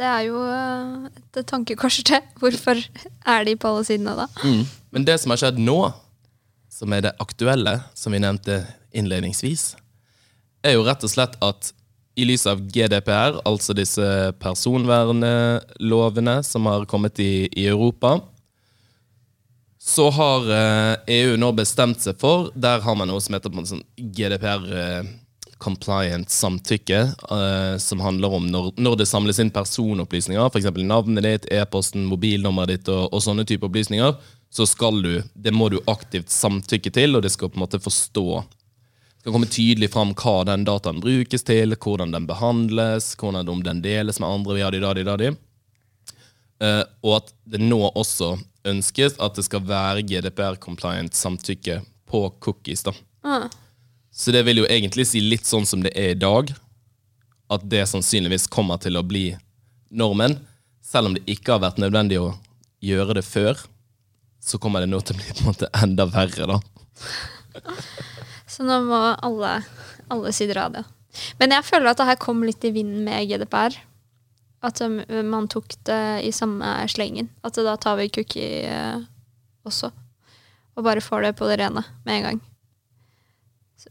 Det 0.01 0.07
er 0.09 0.23
jo 0.27 0.41
eh, 0.49 1.11
et 1.13 1.45
tankekors 1.47 2.01
til. 2.07 2.25
Hvorfor 2.41 2.81
er 2.81 3.45
de 3.47 3.55
på 3.61 3.71
alle 3.71 3.85
sidene 3.87 4.17
da? 4.19 4.27
Mm. 4.43 4.65
Men 4.95 5.07
det 5.07 5.21
som 5.21 5.35
har 5.35 5.43
skjedd 5.43 5.61
nå, 5.61 5.79
som 6.73 6.93
er 6.97 7.05
det 7.07 7.15
aktuelle, 7.23 7.77
som 7.95 8.17
vi 8.17 8.23
nevnte 8.23 8.63
innledningsvis, 8.97 9.75
er 10.65 10.79
jo 10.79 10.87
rett 10.87 11.05
og 11.05 11.13
slett 11.13 11.37
at 11.45 11.75
i 12.15 12.25
lys 12.27 12.47
av 12.47 12.61
GDPR, 12.71 13.41
altså 13.47 13.75
disse 13.75 14.07
personvernlovene 14.43 16.37
som 16.47 16.67
har 16.71 16.87
kommet 16.91 17.19
i, 17.23 17.47
i 17.51 17.67
Europa, 17.67 18.21
så 19.87 20.11
har 20.11 20.47
eh, 20.51 20.95
EU 21.07 21.35
nå 21.37 21.51
bestemt 21.53 22.01
seg 22.01 22.17
for 22.17 22.47
Der 22.57 22.81
har 22.81 22.95
man 22.97 23.11
noe 23.11 23.21
som 23.21 23.37
heter 23.37 23.53
sånn 23.69 23.83
GDPR 24.17 24.63
eh, 24.73 25.11
compliant 25.61 26.31
samtykke, 26.33 27.01
eh, 27.37 27.75
som 27.81 28.01
handler 28.01 28.33
om 28.37 28.47
når, 28.49 28.71
når 28.81 28.97
det 29.01 29.07
samles 29.09 29.39
inn 29.41 29.53
personopplysninger, 29.53 30.49
f.eks. 30.49 30.71
navnet 30.85 31.25
ditt, 31.25 31.49
e-posten, 31.53 32.05
mobilnummeret 32.09 32.73
ditt 32.73 32.91
og, 32.93 33.13
og 33.13 33.23
sånne 33.25 33.45
type 33.49 33.69
opplysninger, 33.69 34.17
så 34.53 34.67
skal 34.69 35.03
du, 35.05 35.13
det 35.35 35.53
må 35.53 35.69
du 35.73 35.79
aktivt 35.91 36.33
samtykke 36.33 36.93
til, 36.93 37.17
og 37.17 37.25
det 37.25 37.33
skal 37.35 37.53
på 37.53 37.61
en 37.61 37.65
måte 37.67 37.81
forstå 37.83 38.27
det 38.45 39.31
skal 39.31 39.37
komme 39.39 39.49
tydelig 39.49 39.89
fram 39.93 40.11
hva 40.21 40.35
den 40.45 40.67
dataen 40.69 40.99
brukes 41.01 41.47
til, 41.49 41.77
hvordan 41.81 42.13
den 42.13 42.27
behandles, 42.29 43.15
hvordan 43.21 43.49
om 43.49 43.63
den 43.65 43.85
deles 43.85 44.21
med 44.21 44.29
andre, 44.29 44.59
ja, 44.61 44.73
de, 44.73 44.83
da, 44.85 44.91
de, 44.97 45.05
da, 45.09 45.15
di. 45.17 45.31
Eh, 46.61 46.83
og 47.05 47.17
at 47.23 47.33
det 47.49 47.63
nå 47.65 47.81
også 47.89 48.35
ønskes 48.69 49.19
at 49.23 49.37
det 49.37 49.45
skal 49.47 49.65
være 49.69 50.05
GDPR-compliant 50.09 51.17
samtykke 51.17 51.81
på 52.11 52.23
cookies. 52.45 52.83
da. 52.83 52.95
Ah. 53.23 53.49
Så 54.15 54.33
det 54.33 54.45
vil 54.47 54.63
jo 54.63 54.69
egentlig 54.71 55.07
si 55.11 55.21
litt 55.21 55.47
sånn 55.47 55.67
som 55.67 55.83
det 55.83 55.93
er 55.99 56.15
i 56.15 56.19
dag, 56.19 56.53
at 57.51 57.65
det 57.69 57.85
sannsynligvis 57.91 58.47
kommer 58.53 58.79
til 58.81 58.97
å 58.97 59.05
bli 59.07 59.33
normen. 59.91 60.39
Selv 60.85 61.11
om 61.11 61.17
det 61.17 61.25
ikke 61.31 61.57
har 61.57 61.65
vært 61.65 61.81
nødvendig 61.83 62.21
å 62.23 62.35
gjøre 62.85 63.19
det 63.19 63.25
før, 63.27 63.59
så 64.45 64.61
kommer 64.61 64.85
det 64.85 64.91
nå 64.93 65.01
til 65.01 65.17
å 65.17 65.21
bli 65.21 65.33
på 65.33 65.43
en 65.43 65.51
måte 65.51 65.71
enda 65.81 66.07
verre, 66.11 66.49
da. 66.55 66.61
Så 68.47 68.67
nå 68.67 68.77
må 68.87 69.01
alle, 69.25 69.57
alle 70.13 70.33
sider 70.37 70.61
av 70.67 70.77
det. 70.77 70.85
Men 71.41 71.55
jeg 71.57 71.67
føler 71.67 71.91
at 71.91 72.01
det 72.01 72.09
her 72.11 72.21
kom 72.23 72.43
litt 72.47 72.65
i 72.67 72.73
vinden 72.75 73.07
med 73.07 73.27
GDPR. 73.31 73.77
At 74.65 74.81
man 75.29 75.49
tok 75.53 75.75
det 75.85 76.01
i 76.25 76.31
samme 76.33 76.65
slengen. 76.89 77.29
At 77.45 77.59
da 77.61 77.77
tar 77.77 77.99
vi 78.01 78.09
cookie 78.15 78.65
eh, 78.65 79.03
også. 79.69 79.91
Og 80.75 80.87
bare 80.87 81.05
får 81.05 81.27
det 81.29 81.35
på 81.39 81.47
det 81.51 81.59
rene 81.61 81.85
med 82.07 82.17
en 82.17 82.27
gang. 82.31 82.41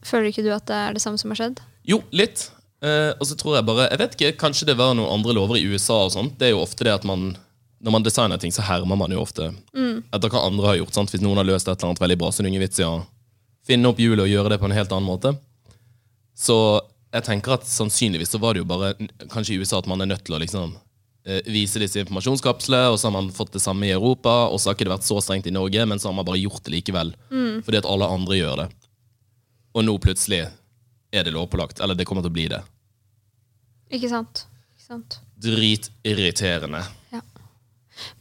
Føler 0.03 0.32
ikke 0.32 0.44
du 0.46 0.50
at 0.56 0.65
det 0.68 0.75
er 0.75 0.96
det 0.98 1.03
samme 1.03 1.22
som 1.22 1.30
har 1.32 1.38
skjedd? 1.39 1.62
Jo, 1.86 2.00
litt. 2.15 2.48
Eh, 2.84 3.12
og 3.20 3.27
så 3.30 3.38
tror 3.39 3.56
jeg 3.60 3.68
bare 3.68 3.86
Jeg 3.92 4.00
vet 4.01 4.15
ikke, 4.18 4.32
Kanskje 4.42 4.65
det 4.68 4.75
var 4.80 4.96
noen 4.98 5.12
andre 5.13 5.36
lover 5.38 5.56
i 5.60 5.63
USA. 5.70 6.01
og 6.08 6.12
sånt. 6.15 6.38
Det 6.39 6.50
er 6.50 6.56
jo 6.56 6.63
ofte 6.65 6.84
det 6.88 6.96
at 6.98 7.06
man 7.08 7.36
Når 7.84 7.92
man 7.96 8.03
designer 8.03 8.39
ting, 8.42 8.51
så 8.51 8.65
hermer 8.65 8.98
man 9.00 9.12
jo 9.12 9.22
ofte 9.22 9.51
etter 10.13 10.30
hva 10.32 10.46
andre 10.48 10.68
har 10.72 10.77
gjort. 10.80 10.94
sant? 10.96 11.12
Hvis 11.12 11.22
noen 11.22 11.38
har 11.38 11.48
løst 11.48 11.68
et 11.68 11.75
eller 11.77 11.92
annet 11.92 12.01
veldig 12.01 12.18
bra, 12.22 12.30
så 12.32 12.39
er 12.39 12.46
det 12.46 12.51
ingen 12.53 12.63
vits 12.63 12.80
i 12.80 12.86
å 12.88 13.06
finne 13.68 13.89
opp 13.89 14.00
hjulet 14.00 14.24
og 14.24 14.32
gjøre 14.32 14.50
det 14.53 14.60
på 14.62 14.68
en 14.70 14.75
helt 14.75 14.92
annen 14.96 15.08
måte. 15.08 15.34
Så 16.36 16.56
jeg 17.13 17.25
tenker 17.27 17.58
at 17.58 17.67
sannsynligvis 17.70 18.34
så 18.34 18.41
var 18.41 18.55
det 18.55 18.63
jo 18.63 18.70
bare 18.70 18.93
kanskje 19.32 19.55
i 19.55 19.62
USA 19.62 19.79
at 19.79 19.89
man 19.89 20.01
er 20.01 20.10
nødt 20.10 20.24
til 20.25 20.36
å 20.38 20.41
liksom 20.41 20.74
eh, 21.27 21.43
vise 21.46 21.82
disse 21.82 22.01
informasjonskapslene, 22.01 22.89
og 22.89 22.98
så 23.00 23.10
har 23.10 23.15
man 23.15 23.29
fått 23.34 23.53
det 23.53 23.62
samme 23.63 23.86
i 23.88 23.93
Europa, 23.93 24.34
og 24.50 24.62
så 24.62 24.72
har 24.72 24.77
ikke 24.77 24.88
det 24.89 24.96
vært 24.96 25.08
så 25.10 25.20
strengt 25.22 25.50
i 25.50 25.53
Norge, 25.53 25.86
men 25.89 26.01
så 26.01 26.10
har 26.10 26.17
man 26.17 26.27
bare 26.27 26.41
gjort 26.41 26.63
det 26.65 26.74
likevel. 26.77 27.13
Fordi 27.65 27.82
at 27.84 27.89
alle 27.89 28.10
andre 28.10 28.39
gjør 28.39 28.63
det. 28.63 28.67
Og 29.74 29.86
nå 29.86 29.98
plutselig 30.01 30.46
er 31.13 31.25
det 31.25 31.34
lovpålagt. 31.34 31.79
Eller 31.79 31.98
det 31.98 32.05
kommer 32.10 32.25
til 32.25 32.34
å 32.34 32.38
bli 32.38 32.48
det. 32.51 32.62
Ikke 33.93 34.10
sant? 34.10 34.46
Ikke 34.74 34.86
sant? 34.88 35.20
Dritirriterende. 35.43 36.82
Ja. 37.13 37.22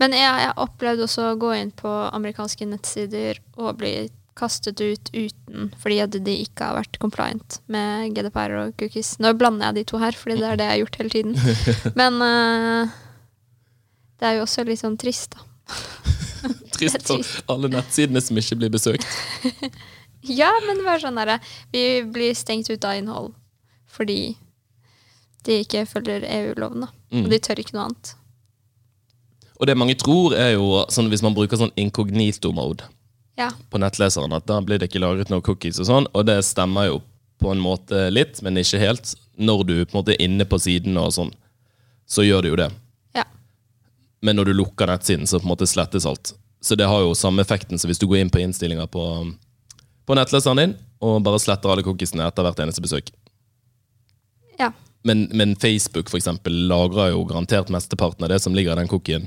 Men 0.01 0.13
jeg, 0.17 0.33
jeg 0.45 0.57
opplevde 0.61 1.07
også 1.07 1.31
å 1.31 1.39
gå 1.41 1.53
inn 1.57 1.73
på 1.77 1.91
amerikanske 2.13 2.69
nettsider 2.69 3.41
og 3.57 3.79
bli 3.81 3.95
kastet 4.39 4.81
ut 4.81 5.11
uten 5.13 5.71
fordi 5.83 6.01
de 6.25 6.35
ikke 6.45 6.69
har 6.69 6.79
vært 6.81 6.99
compliant 7.03 7.59
med 7.73 8.13
GDPR 8.17 8.57
og 8.63 8.77
cookies. 8.81 9.15
Nå 9.23 9.35
blander 9.39 9.71
jeg 9.71 9.81
de 9.81 9.89
to 9.93 10.01
her, 10.03 10.17
fordi 10.17 10.39
det 10.41 10.49
er 10.49 10.61
det 10.61 10.69
jeg 10.69 10.75
har 10.75 10.83
gjort 10.83 11.01
hele 11.01 11.15
tiden. 11.17 11.35
Men 12.01 12.21
uh, 12.25 12.95
det 14.21 14.29
er 14.29 14.39
jo 14.39 14.47
også 14.47 14.65
litt 14.69 14.81
sånn 14.83 14.99
trist, 15.01 15.37
da. 15.37 15.49
Trist 16.77 17.05
for 17.07 17.53
alle 17.55 17.71
nettsidene 17.71 18.21
som 18.25 18.39
ikke 18.39 18.63
blir 18.63 18.73
besøkt. 18.73 19.09
Ja, 20.23 20.53
men 20.63 20.79
det 20.79 20.85
var 20.87 21.01
sånn 21.03 21.17
derre 21.19 21.41
Vi 21.75 21.81
blir 22.07 22.31
stengt 22.39 22.69
ut 22.71 22.85
av 22.87 22.95
innhold 22.95 23.33
fordi 23.91 24.37
de 25.43 25.57
ikke 25.65 25.83
følger 25.91 26.23
EU-loven, 26.23 26.85
da. 26.85 26.93
Mm. 27.11 27.25
Og 27.25 27.33
de 27.33 27.39
tør 27.43 27.59
ikke 27.59 27.75
noe 27.75 27.89
annet. 27.89 28.13
Og 29.59 29.67
det 29.69 29.75
mange 29.77 29.97
tror, 29.99 30.37
er 30.39 30.55
jo 30.55 30.85
sånn 30.95 31.11
hvis 31.11 31.25
man 31.27 31.35
bruker 31.35 31.59
sånn 31.59 31.75
incognito-mode 31.75 32.87
Ja. 33.39 33.49
på 33.71 33.79
nettleseren, 33.81 34.33
at 34.37 34.45
da 34.45 34.59
blir 34.61 34.79
det 34.79 34.91
ikke 34.91 35.01
lagret 35.01 35.31
noen 35.33 35.43
cookies 35.45 35.79
og 35.81 35.87
sånn, 35.89 36.07
og 36.13 36.27
det 36.29 36.37
stemmer 36.45 36.91
jo 36.91 36.99
på 37.41 37.49
en 37.51 37.63
måte 37.63 38.11
litt, 38.13 38.43
men 38.45 38.61
ikke 38.61 38.81
helt. 38.83 39.15
Når 39.41 39.65
du 39.65 39.75
på 39.87 39.95
en 39.95 39.99
måte 40.03 40.13
er 40.15 40.21
inne 40.27 40.45
på 40.47 40.59
siden 40.61 40.99
og 41.01 41.15
sånn, 41.17 41.33
så 42.07 42.27
gjør 42.27 42.45
det 42.45 42.53
jo 42.53 42.59
det. 42.61 42.71
ja. 43.17 43.25
Men 44.21 44.37
når 44.37 44.51
du 44.51 44.53
lukker 44.61 44.87
nettsiden, 44.87 45.27
så 45.27 45.41
på 45.41 45.49
en 45.49 45.55
måte 45.55 45.67
slettes 45.67 46.07
alt. 46.07 46.35
Så 46.63 46.77
det 46.79 46.87
har 46.87 47.01
jo 47.03 47.17
samme 47.19 47.43
effekten 47.43 47.81
som 47.81 47.91
hvis 47.91 47.99
du 47.99 48.07
går 48.07 48.21
inn 48.21 48.31
på 48.31 48.39
innstillinger 48.39 48.87
på, 48.87 49.03
på 50.07 50.15
nettleseren 50.15 50.61
din, 50.61 50.77
og 51.03 51.23
bare 51.27 51.41
sletter 51.43 51.73
alle 51.73 51.83
cookiesene 51.83 52.29
etter 52.29 52.47
hvert 52.47 52.61
eneste 52.63 52.85
besøk. 52.85 53.11
ja. 54.61 54.73
Men, 55.03 55.25
men 55.35 55.57
Facebook 55.57 56.13
for 56.13 56.21
eksempel, 56.21 56.55
lagrer 56.71 57.09
jo 57.11 57.25
garantert 57.27 57.73
mesteparten 57.75 58.23
av 58.23 58.29
det 58.31 58.39
som 58.39 58.55
ligger 58.55 58.77
i 58.77 58.83
den 58.85 58.91
cookien, 58.93 59.25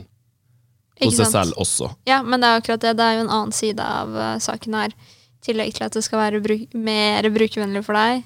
hos 1.02 1.18
seg 1.20 1.32
selv 1.32 1.60
også. 1.62 1.90
Ja, 2.08 2.22
men 2.24 2.42
det 2.42 2.50
er 2.50 2.62
akkurat 2.62 2.86
det. 2.86 2.96
Det 3.00 3.06
er 3.08 3.18
jo 3.18 3.26
en 3.26 3.34
annen 3.34 3.56
side 3.56 3.84
av 3.84 4.16
uh, 4.16 4.38
saken 4.44 4.78
her. 4.80 4.96
I 4.96 5.50
tillegg 5.50 5.76
til 5.76 5.88
at 5.88 5.98
det 5.98 6.06
skal 6.06 6.22
være 6.22 6.42
bruk 6.46 6.74
mer 6.74 7.28
brukervennlig 7.34 7.84
for 7.86 7.98
deg, 8.00 8.24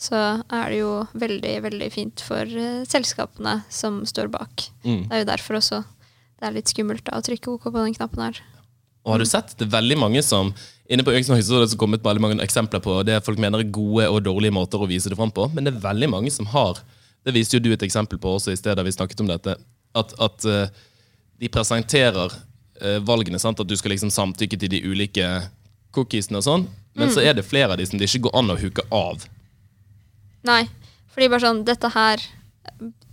så 0.00 0.22
er 0.52 0.70
det 0.70 0.78
jo 0.82 0.92
veldig, 1.18 1.56
veldig 1.66 1.90
fint 1.92 2.22
for 2.24 2.44
uh, 2.46 2.84
selskapene 2.88 3.58
som 3.72 4.04
står 4.08 4.30
bak. 4.32 4.68
Mm. 4.86 5.06
Det 5.08 5.18
er 5.18 5.24
jo 5.24 5.30
derfor 5.32 5.60
også 5.60 5.82
det 6.36 6.50
er 6.50 6.56
litt 6.58 6.68
skummelt 6.68 7.04
da, 7.06 7.16
å 7.16 7.24
trykke 7.24 7.54
OK 7.54 7.70
på 7.70 7.78
den 7.78 7.96
knappen 7.96 8.24
her. 8.26 8.40
Og 9.06 9.14
har 9.14 9.22
du 9.22 9.28
sett? 9.28 9.54
Det 9.56 9.68
er 9.68 9.76
veldig 9.78 10.00
mange 10.02 10.22
som 10.26 10.52
Inne 10.86 11.02
på 11.02 11.10
Øyksnøy 11.10 11.40
så 11.42 11.56
har 11.56 11.64
det 11.64 11.78
kommet 11.80 12.04
veldig 12.04 12.22
mange 12.22 12.44
eksempler 12.44 12.78
på 12.82 13.00
det 13.02 13.16
folk 13.26 13.40
mener 13.42 13.58
er 13.58 13.72
gode 13.74 14.04
og 14.06 14.20
dårlige 14.22 14.54
måter 14.54 14.78
å 14.78 14.86
vise 14.86 15.10
det 15.10 15.16
fram 15.18 15.32
på, 15.34 15.48
men 15.50 15.66
det 15.66 15.72
er 15.72 15.80
veldig 15.82 16.08
mange 16.12 16.30
som 16.30 16.46
har 16.52 16.78
Det 17.26 17.34
viste 17.34 17.58
jo 17.58 17.64
du 17.64 17.72
et 17.74 17.82
eksempel 17.82 18.20
på 18.22 18.36
også 18.36 18.52
i 18.52 18.58
stedet 18.58 18.84
vi 18.86 18.92
snakket 18.94 19.18
om 19.24 19.26
dette. 19.26 19.56
At, 19.98 20.12
at 20.22 20.44
eh, 20.46 20.68
de 21.38 21.50
presenterer 21.52 22.32
eh, 22.80 22.98
valgene. 23.04 23.38
sant? 23.38 23.60
At 23.60 23.68
du 23.68 23.76
skal 23.76 23.94
liksom 23.94 24.12
samtykke 24.12 24.58
til 24.60 24.72
de 24.72 24.82
ulike 24.86 25.28
cookiesene 25.96 26.40
og 26.40 26.46
sånn. 26.46 26.66
Men 26.96 27.12
så 27.12 27.20
er 27.20 27.36
det 27.36 27.44
flere 27.44 27.74
av 27.74 27.80
de 27.80 27.86
som 27.86 28.00
det 28.00 28.08
ikke 28.08 28.26
går 28.28 28.38
an 28.38 28.54
å 28.54 28.56
hooke 28.60 28.84
av. 28.94 29.26
Nei, 30.48 30.62
fordi 31.12 31.28
bare 31.32 31.44
sånn 31.44 31.64
Dette 31.66 31.90
her 31.92 32.22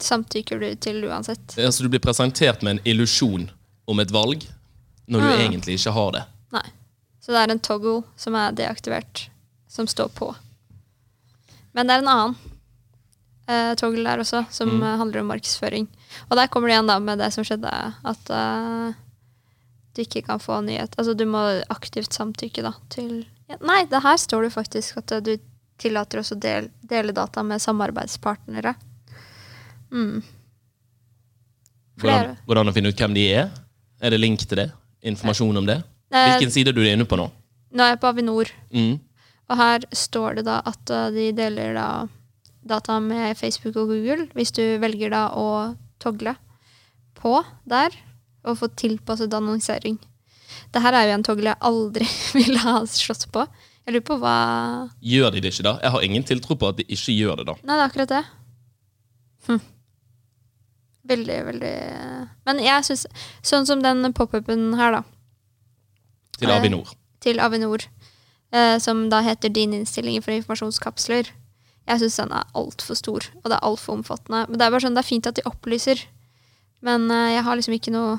samtykker 0.03 0.59
du 0.59 0.69
til 0.79 1.03
uansett. 1.07 1.57
Ja, 1.59 1.71
så 1.71 1.83
Du 1.83 1.89
blir 1.91 2.03
presentert 2.03 2.61
med 2.61 2.77
en 2.77 2.87
illusjon 2.87 3.49
om 3.85 3.99
et 3.99 4.11
valg 4.11 4.45
når 5.05 5.19
du 5.19 5.27
mm. 5.27 5.41
egentlig 5.41 5.77
ikke 5.79 5.93
har 5.95 6.15
det. 6.15 6.23
Nei. 6.55 6.65
Så 7.23 7.31
det 7.31 7.43
er 7.43 7.53
en 7.53 7.63
toggle 7.63 8.01
som 8.19 8.35
er 8.35 8.55
deaktivert, 8.55 9.27
som 9.71 9.87
står 9.87 10.11
på. 10.15 10.33
Men 11.71 11.87
det 11.87 11.95
er 11.95 12.03
en 12.03 12.11
annen 12.11 12.35
eh, 13.47 13.73
toggle 13.79 14.05
der 14.07 14.23
også, 14.23 14.43
som 14.53 14.71
mm. 14.77 14.83
handler 15.01 15.23
om 15.23 15.31
markedsføring. 15.31 15.87
Og 16.29 16.37
der 16.39 16.49
kommer 16.51 16.69
det 16.69 16.77
igjen 16.77 16.91
da 16.91 16.99
med 17.03 17.21
det 17.21 17.31
som 17.35 17.45
skjedde, 17.47 17.71
at 18.13 18.31
uh, 18.33 18.93
du 19.93 20.03
ikke 20.03 20.23
kan 20.25 20.41
få 20.41 20.61
nyhet. 20.65 20.95
Altså 20.97 21.15
du 21.17 21.25
må 21.29 21.41
aktivt 21.73 22.15
samtykke 22.15 22.65
da 22.65 22.73
til 22.93 23.25
ja, 23.49 23.57
Nei, 23.59 23.83
det 23.91 23.99
her 24.05 24.17
står 24.17 24.47
det 24.47 24.53
faktisk 24.55 25.01
at 25.01 25.11
eh, 25.17 25.23
du 25.23 25.33
tillater 25.81 26.21
også 26.21 26.37
å 26.37 26.41
del, 26.41 26.69
dele 26.87 27.13
data 27.15 27.43
med 27.43 27.61
samarbeidspartnere. 27.61 28.75
Mm. 29.93 30.23
Flere. 32.01 32.37
hvordan 32.47 32.71
å 32.71 32.73
finne 32.73 32.89
ut 32.89 32.97
hvem 32.97 33.13
de 33.13 33.27
er? 33.35 33.51
Er 34.01 34.13
det 34.15 34.17
link 34.17 34.41
til 34.47 34.63
det? 34.63 34.71
Informasjon 35.05 35.59
om 35.59 35.67
det? 35.67 35.81
Eh, 36.09 36.31
Hvilken 36.31 36.53
side 36.55 36.71
er 36.71 36.77
du 36.77 36.81
inne 36.87 37.05
på 37.05 37.19
nå? 37.19 37.27
nå 37.73 37.83
er 37.83 37.93
jeg 37.93 37.99
på 38.01 38.09
Avinor. 38.09 38.49
Mm. 38.73 38.95
Og 39.51 39.59
her 39.59 39.85
står 39.91 40.39
det 40.39 40.47
da 40.47 40.61
at 40.65 40.93
de 41.13 41.27
deler 41.35 41.75
da 41.75 41.87
data 42.67 42.99
med 43.03 43.37
Facebook 43.37 43.75
og 43.81 43.91
Google, 43.91 44.27
hvis 44.37 44.53
du 44.55 44.63
velger 44.81 45.13
da 45.13 45.27
å 45.35 45.75
togle 46.03 46.35
på 47.19 47.37
der 47.69 47.95
og 48.43 48.57
få 48.59 48.69
tilpasset 48.79 49.33
annonsering. 49.33 49.99
Det 50.73 50.81
her 50.83 50.95
er 50.97 51.07
jo 51.09 51.17
en 51.17 51.25
togle 51.25 51.53
jeg 51.53 51.63
aldri 51.69 52.07
ville 52.37 52.61
ha 52.63 52.81
slått 52.89 53.27
på 53.33 53.45
Jeg 53.85 53.95
lurer 53.95 54.05
på 54.05 54.17
hva 54.21 54.35
Gjør 55.01 55.33
de 55.33 55.41
det 55.43 55.53
ikke 55.53 55.65
da? 55.65 55.75
Jeg 55.83 55.93
har 55.95 56.05
ingen 56.05 56.25
tiltro 56.27 56.57
på 56.59 56.69
at 56.69 56.79
de 56.79 56.85
ikke 56.87 57.15
gjør 57.15 57.41
det 57.41 57.47
da. 57.49 57.55
Nei, 57.63 57.77
det 57.77 57.81
er 57.81 57.87
akkurat 57.89 58.13
det. 58.13 58.23
Hm. 59.47 59.61
Veldig, 61.13 61.37
veldig 61.49 61.73
Men 62.47 62.61
jeg 62.63 62.87
syns 62.87 63.05
Sånn 63.43 63.67
som 63.67 63.83
den 63.83 64.13
pop-upen 64.15 64.71
her, 64.79 64.99
da. 64.99 65.03
Til 66.39 66.49
Eh, 66.49 66.57
Avinor. 66.57 66.93
Til 67.23 67.39
Avinor. 67.43 67.83
Eh, 68.53 68.77
som 68.79 69.09
da 69.09 69.21
heter 69.25 69.49
Din 69.49 69.73
innstilling 69.73 70.21
for 70.23 70.31
informasjonskapsler. 70.35 71.31
Jeg 71.89 71.99
syns 71.99 72.19
den 72.21 72.35
er 72.35 72.51
altfor 72.55 72.95
stor, 72.95 73.25
og 73.41 73.49
det 73.49 73.57
er 73.57 73.67
altfor 73.67 73.97
omfattende. 73.97 74.45
Men 74.47 74.59
Det 74.59 74.65
er 74.65 74.71
bare 74.71 74.85
sånn, 74.85 74.95
det 74.95 75.03
er 75.03 75.09
fint 75.09 75.27
at 75.27 75.39
de 75.39 75.47
opplyser, 75.49 76.05
men 76.83 77.09
eh, 77.11 77.33
jeg 77.35 77.43
har 77.43 77.59
liksom 77.59 77.77
ikke 77.77 77.95
noe 77.95 78.15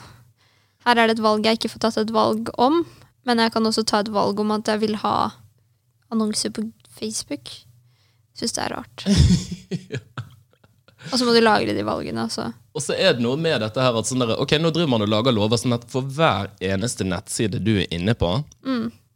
Her 0.85 0.99
er 1.01 1.09
det 1.09 1.17
et 1.17 1.25
valg 1.25 1.47
jeg 1.47 1.57
ikke 1.57 1.71
får 1.73 1.81
tatt 1.81 1.97
et 2.03 2.11
valg 2.13 2.51
om, 2.61 2.83
men 3.25 3.41
jeg 3.41 3.55
kan 3.55 3.65
også 3.65 3.87
ta 3.89 4.03
et 4.05 4.11
valg 4.13 4.41
om 4.41 4.51
at 4.53 4.69
jeg 4.69 4.83
vil 4.83 4.99
ha 5.01 5.31
annonser 6.13 6.53
på 6.53 6.67
Facebook. 6.93 7.49
Syns 8.37 8.53
det 8.53 8.67
er 8.67 8.77
rart. 8.77 9.07
Og 11.13 11.19
så 11.19 11.25
må 11.25 11.33
du 11.33 11.41
lagre 11.41 11.73
de 11.77 11.85
valgene, 11.85 12.27
altså. 12.27 12.51
Og 12.75 12.83
så 12.83 12.97
er 12.97 13.17
det 13.17 13.25
noe 13.25 13.39
med 13.41 13.61
dette 13.63 13.81
her 13.81 13.97
at 13.97 14.09
sånn 14.09 14.25
der, 14.25 14.35
ok, 14.41 14.57
nå 14.61 14.73
driver 14.75 14.93
man 14.95 15.05
og 15.05 15.13
lager 15.13 15.37
lover 15.37 15.61
sånn 15.61 15.77
at 15.77 15.87
for 15.93 16.05
hver 16.05 16.51
eneste 16.65 17.07
nettside 17.07 17.61
du 17.65 17.77
er 17.79 17.89
inne 17.95 18.17
på, 18.19 18.31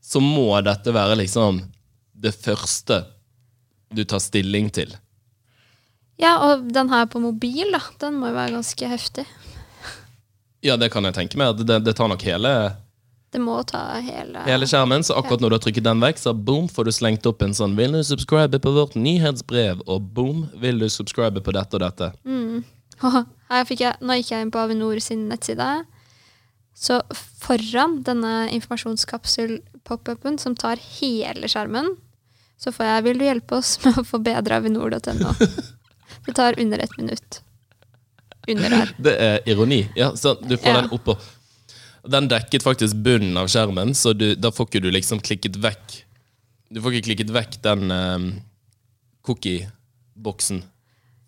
så 0.05 0.23
må 0.25 0.51
dette 0.65 0.95
være 0.95 1.19
liksom 1.23 1.63
det 2.19 2.35
første 2.37 3.03
du 3.95 4.05
tar 4.05 4.21
stilling 4.23 4.71
til. 4.75 4.95
Ja, 6.19 6.35
og 6.49 6.67
den 6.75 6.91
her 6.91 7.07
på 7.07 7.21
mobil, 7.23 7.71
da. 7.73 7.81
Den 8.03 8.19
må 8.19 8.33
jo 8.33 8.37
være 8.37 8.57
ganske 8.57 8.91
heftig. 8.91 9.25
Ja, 10.67 10.75
det 10.77 10.91
kan 10.91 11.07
jeg 11.07 11.15
tenke 11.15 11.39
meg. 11.39 11.61
Det, 11.63 11.79
det 11.87 11.95
tar 11.97 12.11
nok 12.11 12.23
hele, 12.27 12.75
Det 13.31 13.41
må 13.45 13.59
ta 13.69 14.01
hele 14.01 14.41
hele 14.47 14.67
skjermen, 14.67 15.05
så 15.05 15.19
akkurat 15.21 15.43
når 15.45 15.53
du 15.53 15.57
har 15.59 15.63
trykket 15.67 15.85
den 15.85 16.01
vekk, 16.01 16.19
så 16.19 16.33
boom, 16.33 16.65
får 16.73 16.89
du 16.89 16.93
slengt 16.97 17.27
opp 17.29 17.43
en 17.45 17.53
sånn 17.55 17.77
'Vil 17.77 17.93
du 17.93 18.03
subscribe 18.03 18.59
på 18.59 18.73
vårt 18.73 18.97
nyhetsbrev?' 18.97 19.85
og 19.87 20.15
boom, 20.15 20.49
'Vil 20.57 20.79
du 20.81 20.89
subscribe 20.89 21.41
på 21.41 21.53
dette 21.53 21.77
og 21.77 21.85
dette?' 21.85 22.13
Her 23.53 23.65
fikk 23.65 23.81
jeg, 23.81 23.95
nå 24.01 24.17
gikk 24.19 24.33
jeg 24.33 24.43
inn 24.43 24.51
på 24.51 24.59
Avinor 24.59 24.99
sin 25.01 25.29
nettside. 25.29 25.85
Så 26.75 27.01
foran 27.15 28.03
denne 28.03 28.49
informasjonskapsel-pop-upen 28.55 30.39
som 30.39 30.57
tar 30.57 30.79
hele 30.99 31.47
skjermen, 31.47 31.97
så 32.59 32.73
får 32.75 32.87
jeg 32.87 33.05
'Vil 33.05 33.19
du 33.19 33.25
hjelpe 33.25 33.59
oss 33.59 33.79
med 33.85 33.99
å 33.99 34.05
forbedre 34.05 34.57
avinor.no'? 34.59 35.35
Det 36.27 36.35
tar 36.35 36.59
under 36.61 36.79
ett 36.79 36.97
minutt. 36.99 37.41
Under 38.49 38.71
her. 38.71 38.91
Det 38.99 39.15
er 39.21 39.39
ironi. 39.49 39.89
Ja, 39.97 40.11
så 40.17 40.35
du 40.41 40.57
får 40.57 40.69
Ja. 40.69 40.81
den 40.81 40.91
oppå. 40.91 41.17
Den 42.09 42.29
dekket 42.29 42.63
faktisk 42.63 42.97
bunnen 42.97 43.37
av 43.37 43.49
skjermen, 43.49 43.95
så 43.95 44.13
du, 44.17 44.35
da 44.35 44.51
får 44.51 44.67
ikke 44.69 44.83
du 44.83 44.91
liksom 44.91 45.21
klikket 45.21 45.57
vekk 45.57 46.05
Du 46.71 46.81
får 46.83 46.93
ikke 46.93 47.05
klikket 47.09 47.31
vekk 47.33 47.63
den 47.65 47.91
um, 47.91 48.43
cookie-boksen 49.25 50.63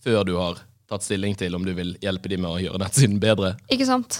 før 0.04 0.24
du 0.24 0.34
har 0.36 0.58
tatt 0.90 1.04
stilling 1.04 1.36
til 1.38 1.54
om 1.56 1.64
du 1.64 1.72
vil 1.76 1.94
hjelpe 2.02 2.28
dem 2.28 2.42
med 2.44 2.50
å 2.50 2.60
gjøre 2.60 2.80
nettsiden 2.82 3.20
bedre. 3.22 3.54
Ikke 3.72 3.86
sant? 3.88 4.18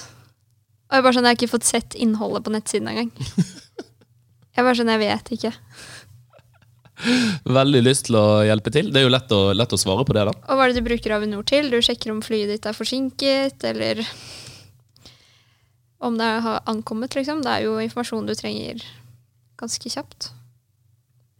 Og 0.91 0.97
jeg 0.99 1.05
bare 1.05 1.17
sånn, 1.17 1.25
jeg 1.29 1.35
har 1.35 1.39
ikke 1.39 1.53
fått 1.55 1.69
sett 1.69 1.95
innholdet 1.95 2.45
på 2.47 2.53
nettsiden 2.55 2.89
engang. 2.93 3.11
Jeg 4.57 4.65
bare 4.67 4.75
sånn, 4.77 4.89
jeg 4.91 4.99
vet 4.99 5.29
ikke. 5.37 5.51
Veldig 7.59 7.83
lyst 7.85 8.09
til 8.09 8.19
å 8.21 8.43
hjelpe 8.47 8.73
til. 8.75 8.91
Det 8.93 9.01
er 9.01 9.07
jo 9.07 9.13
lett 9.13 9.33
å, 9.35 9.41
lett 9.57 9.73
å 9.75 9.81
svare 9.81 10.05
på 10.07 10.17
det, 10.17 10.27
da. 10.29 10.35
Og 10.47 10.59
hva 10.59 10.67
er 10.67 10.73
det 10.73 10.83
du 10.83 10.89
bruker 10.89 11.17
Avinor 11.17 11.47
til? 11.49 11.71
Du 11.73 11.79
sjekker 11.85 12.13
om 12.13 12.23
flyet 12.25 12.53
ditt 12.53 12.69
er 12.69 12.77
forsinket, 12.77 13.65
eller 13.71 14.03
om 16.01 16.17
det 16.21 16.29
har 16.47 16.61
ankommet, 16.71 17.17
liksom. 17.17 17.43
Det 17.45 17.55
er 17.55 17.67
jo 17.69 17.79
informasjon 17.83 18.29
du 18.29 18.35
trenger 18.37 18.85
ganske 19.61 19.93
kjapt. 19.93 20.31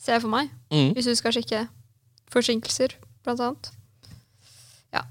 Ser 0.01 0.17
jeg 0.17 0.25
for 0.25 0.33
meg. 0.33 0.51
Mm. 0.73 0.93
Hvis 0.97 1.09
du 1.09 1.15
skal 1.19 1.35
sjekke 1.37 1.67
forsinkelser, 2.33 2.97
blant 3.25 3.43
annet. 3.45 3.71
Ja. 4.95 5.05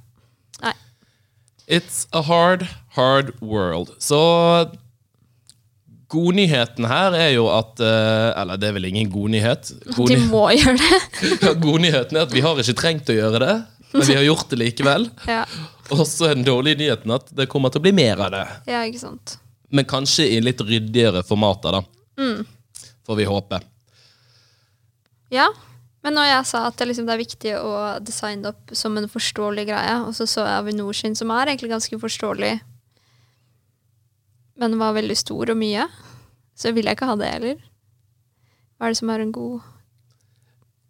Nei. 0.64 0.76
It's 1.68 2.06
a 2.14 2.24
hard, 2.26 2.68
hard 2.98 3.34
world. 3.42 3.94
Så 4.02 4.20
godnyheten 6.10 6.88
her 6.90 7.16
er 7.18 7.34
jo 7.36 7.48
at 7.54 7.82
eh, 7.84 8.30
Eller 8.42 8.60
det 8.60 8.70
er 8.70 8.78
vel 8.78 8.88
ingen 8.90 9.10
godnyhet. 9.14 9.72
De 9.86 9.96
Godny 9.98 10.24
må 10.32 10.48
gjøre 10.58 10.78
det. 10.82 11.02
ja, 11.46 11.54
godnyheten 11.54 12.18
er 12.18 12.26
at 12.28 12.34
vi 12.34 12.44
har 12.46 12.62
ikke 12.62 12.78
trengt 12.80 13.12
å 13.14 13.18
gjøre 13.18 13.42
det, 13.44 13.58
men 13.94 14.08
vi 14.08 14.18
har 14.18 14.26
gjort 14.28 14.50
det 14.52 14.64
likevel. 14.64 15.10
Ja. 15.30 15.44
Og 15.90 16.04
så 16.06 16.28
er 16.30 16.36
den 16.38 16.46
dårlige 16.46 16.78
nyheten 16.78 17.10
at 17.16 17.32
det 17.34 17.48
kommer 17.50 17.72
til 17.74 17.82
å 17.82 17.86
bli 17.88 17.94
mer 17.98 18.20
av 18.22 18.30
det. 18.36 18.44
ja, 18.70 18.84
ikke 18.86 19.02
sant. 19.02 19.40
Men 19.74 19.88
kanskje 19.90 20.28
i 20.36 20.38
litt 20.42 20.62
ryddigere 20.62 21.24
formater, 21.26 21.74
da. 21.74 21.82
Mm. 22.22 22.44
Får 23.06 23.18
vi 23.18 23.26
håpe. 23.26 23.60
Ja. 25.34 25.48
Men 26.06 26.16
når 26.16 26.30
jeg 26.30 26.46
sa 26.52 26.62
at 26.70 26.78
det, 26.80 26.92
liksom, 26.92 27.08
det 27.10 27.16
er 27.16 27.22
viktig 27.22 27.54
å 27.58 27.72
designe 28.06 28.46
det 28.46 28.54
opp 28.54 28.76
som 28.78 28.96
en 28.98 29.10
forståelig 29.10 29.66
greie, 29.70 29.96
og 30.06 30.14
så 30.18 30.30
så 30.30 30.46
jeg 30.46 30.62
Avinor 30.62 30.96
sin, 30.96 31.18
som 31.18 31.34
er 31.36 31.52
egentlig 31.52 31.74
ganske 31.74 32.00
forståelig, 32.02 32.54
men 34.60 34.80
var 34.80 34.96
veldig 34.98 35.18
stor 35.18 35.54
og 35.54 35.60
mye, 35.60 35.88
så 36.60 36.74
vil 36.76 36.90
jeg 36.90 36.98
ikke 36.98 37.10
ha 37.10 37.18
det 37.20 37.32
heller. 37.32 37.60
Hva 38.80 38.88
er 38.88 38.94
det 38.94 39.00
som 39.00 39.12
er 39.12 39.24
en 39.24 39.36
god 39.36 39.60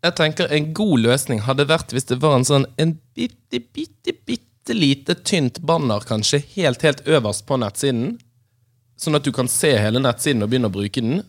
Jeg 0.06 0.14
tenker 0.20 0.52
En 0.54 0.68
god 0.78 1.02
løsning 1.02 1.40
hadde 1.42 1.66
vært 1.66 1.90
hvis 1.90 2.06
det 2.12 2.20
var 2.22 2.36
en 2.38 2.46
sånn 2.46 2.68
En 2.78 2.92
bitte, 3.18 3.64
bitte, 3.74 4.14
bitte 4.14 4.76
lite 4.78 5.16
tynt 5.26 5.58
banner, 5.66 6.04
kanskje, 6.06 6.44
helt, 6.54 6.84
helt 6.86 7.00
øverst 7.10 7.48
på 7.50 7.58
nettsiden. 7.58 8.20
Sånn 9.02 9.18
at 9.18 9.26
du 9.26 9.32
kan 9.34 9.50
se 9.50 9.72
hele 9.74 9.98
nettsiden 10.04 10.46
og 10.46 10.52
begynne 10.52 10.70
å 10.70 10.76
bruke 10.76 11.02
den. 11.02 11.24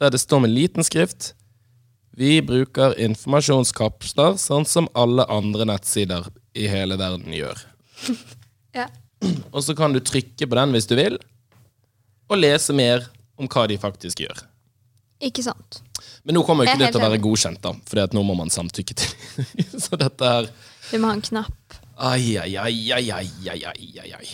Der 0.00 0.14
det 0.14 0.22
står 0.22 0.46
med 0.46 0.54
liten 0.54 0.86
skrift 0.86 1.34
Vi 2.16 2.38
bruker 2.40 2.96
informasjonskapsler 2.96 4.38
sånn 4.40 4.64
som 4.64 4.88
alle 4.96 5.26
andre 5.28 5.66
nettsider 5.68 6.30
i 6.56 6.68
hele 6.72 6.96
verden 7.00 7.36
gjør. 7.36 7.64
Ja. 8.76 8.90
Og 9.56 9.62
så 9.64 9.72
kan 9.72 9.94
du 9.94 10.02
trykke 10.04 10.44
på 10.44 10.56
den 10.58 10.74
hvis 10.74 10.84
du 10.90 10.98
vil, 10.98 11.14
og 12.26 12.38
lese 12.40 12.74
mer 12.76 13.06
om 13.36 13.48
hva 13.50 13.66
de 13.70 13.78
faktisk 13.80 14.22
gjør. 14.24 14.44
Ikke 15.26 15.44
sant. 15.44 15.80
Men 16.26 16.36
nå 16.36 16.42
kommer 16.44 16.66
jo 16.66 16.72
ikke 16.72 16.84
det 16.84 16.92
til 16.92 17.00
å 17.00 17.06
være 17.06 17.22
godkjent, 17.24 17.60
da, 17.64 17.72
for 17.88 18.16
nå 18.16 18.22
må 18.26 18.34
man 18.36 18.52
samtykke 18.52 18.96
til 18.98 19.46
Så 19.84 19.96
dette 20.00 20.32
er 20.40 20.48
Vi 20.90 21.00
må 21.00 21.08
ha 21.08 21.16
en 21.16 21.24
knapp. 21.24 21.78
Ai, 21.96 22.36
ai, 22.36 22.52
ai, 22.60 22.74
ai, 22.92 23.06
ai, 23.14 23.86
ai, 24.02 24.10
ai. 24.18 24.26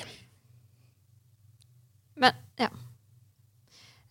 Men 2.19 2.41
ja. 2.59 2.71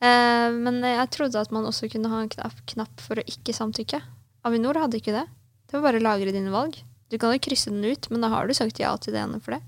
Eh, 0.02 0.48
men 0.56 0.80
jeg 0.86 1.10
trodde 1.14 1.42
at 1.42 1.52
man 1.54 1.68
også 1.68 1.90
kunne 1.92 2.10
ha 2.14 2.22
en 2.24 2.32
knapp, 2.32 2.64
knapp 2.72 3.04
for 3.04 3.20
å 3.20 3.28
ikke 3.28 3.56
samtykke. 3.56 4.00
Avinor 4.48 4.80
hadde 4.80 5.02
ikke 5.02 5.16
det. 5.16 5.28
Det 5.68 5.78
var 5.78 5.90
bare 5.90 6.00
å 6.00 6.06
lagre 6.06 6.34
dine 6.34 6.54
valg. 6.54 6.80
Du 7.12 7.20
kan 7.20 7.36
jo 7.36 7.44
krysse 7.44 7.74
den 7.74 7.84
ut, 7.84 8.08
men 8.10 8.24
da 8.24 8.32
har 8.32 8.48
du 8.48 8.56
sagt 8.56 8.80
ja 8.80 8.94
til 8.98 9.14
det 9.14 9.26
ene 9.26 9.42
for 9.44 9.58
det. 9.58 9.62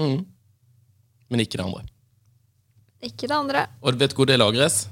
Mm. 0.00 0.24
Men 1.30 1.44
ikke 1.44 1.60
det 1.60 1.68
andre. 1.68 1.86
Ikke 3.02 3.26
det 3.26 3.34
andre. 3.34 3.66
Og 3.82 3.98
vet 3.98 4.10
du 4.10 4.16
hvor 4.16 4.24
det 4.30 4.38
lagres? 4.38 4.88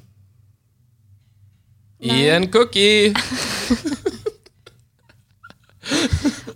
I 2.01 2.29
en 2.33 2.49
cookie! 2.53 3.15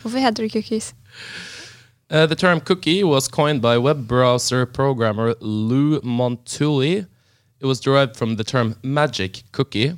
Hvorfor 0.00 0.18
heter 0.18 0.42
det 0.42 0.52
cookies? 0.52 0.94
Uh, 2.10 2.26
the 2.26 2.34
term 2.34 2.60
cookie 2.60 3.02
was 3.04 3.28
coined 3.28 3.60
by 3.62 3.76
web 3.78 4.06
browser 4.06 4.66
programmer 4.66 5.34
Lou 5.40 6.00
Montulli. 6.00 7.06
It 7.60 7.66
was 7.66 7.80
derived 7.80 8.16
from 8.16 8.36
the 8.36 8.44
term 8.44 8.74
magic 8.82 9.44
cookie, 9.52 9.96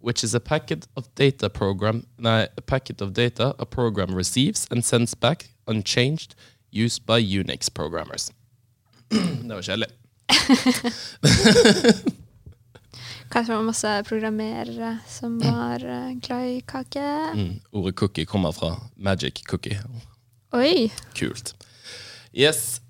which 0.00 0.22
is 0.24 0.34
a 0.34 0.40
packet 0.40 0.86
of 0.96 1.14
data 1.14 1.48
program, 1.48 2.06
nei, 2.18 2.48
a 2.56 2.60
packet 2.60 3.00
of 3.00 3.12
data 3.12 3.54
a 3.58 3.66
program 3.66 4.14
receives 4.14 4.66
and 4.70 4.84
sends 4.84 5.14
back 5.14 5.48
unchanged, 5.66 6.34
used 6.70 7.06
by 7.06 7.20
Unix 7.22 7.72
programmers. 7.72 8.32
det 9.48 9.54
var 9.54 9.62
kjedelig. 9.62 9.88
Kanskje 13.30 13.52
det 13.52 13.56
var 13.56 13.62
masse 13.66 14.02
programmerere 14.06 14.98
som 15.08 15.38
var 15.40 15.82
eh, 15.84 16.12
glad 16.22 16.46
i 16.46 16.60
kake. 16.60 17.06
Mm, 17.34 17.60
ordet 17.72 17.96
cookie 17.96 18.26
kommer 18.26 18.52
fra 18.52 18.76
magic 18.96 19.42
cookie. 19.50 19.80
Oi! 20.52 20.92
Kult. 21.14 21.54
Yes. 22.32 22.80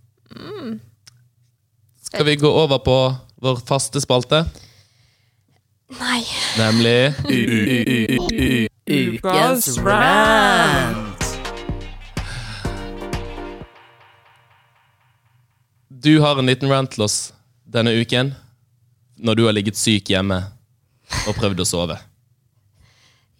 Skal 2.03 2.25
vi 2.27 2.37
gå 2.37 2.49
over 2.49 2.79
på 2.79 3.15
vår 3.37 3.57
faste 3.67 4.01
spalte? 4.01 4.45
Nei. 6.01 6.23
Nemlig 6.59 7.15
Ukas 8.87 9.79
rant. 9.79 11.06
Du 15.89 16.19
har 16.21 16.39
en 16.39 16.47
liten 16.47 16.71
rant 16.71 16.91
til 16.91 17.07
oss 17.07 17.31
denne 17.67 17.93
uken 17.95 18.35
når 19.17 19.39
du 19.39 19.47
har 19.47 19.55
ligget 19.57 19.79
syk 19.79 20.11
hjemme 20.11 20.41
og 21.27 21.39
prøvd 21.39 21.63
å 21.63 21.67
sove. 21.69 21.97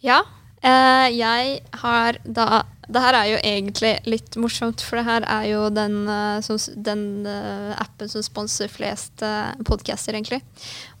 Ja. 0.03 0.23
Eh, 0.63 1.07
jeg 1.13 1.59
har 1.83 2.17
da 2.23 2.63
Det 2.87 3.01
her 3.03 3.15
er 3.19 3.25
jo 3.27 3.39
egentlig 3.43 3.89
litt 4.07 4.35
morsomt, 4.39 4.79
for 4.79 4.95
det 4.95 5.03
her 5.03 5.25
er 5.27 5.43
jo 5.49 5.65
den, 5.69 6.07
eh, 6.07 6.39
som, 6.39 6.55
den 6.79 7.25
eh, 7.27 7.73
appen 7.75 8.07
som 8.07 8.23
sponser 8.23 8.71
flest 8.71 9.19
uh, 9.19 9.51
podcaster, 9.67 10.15
egentlig. 10.15 10.39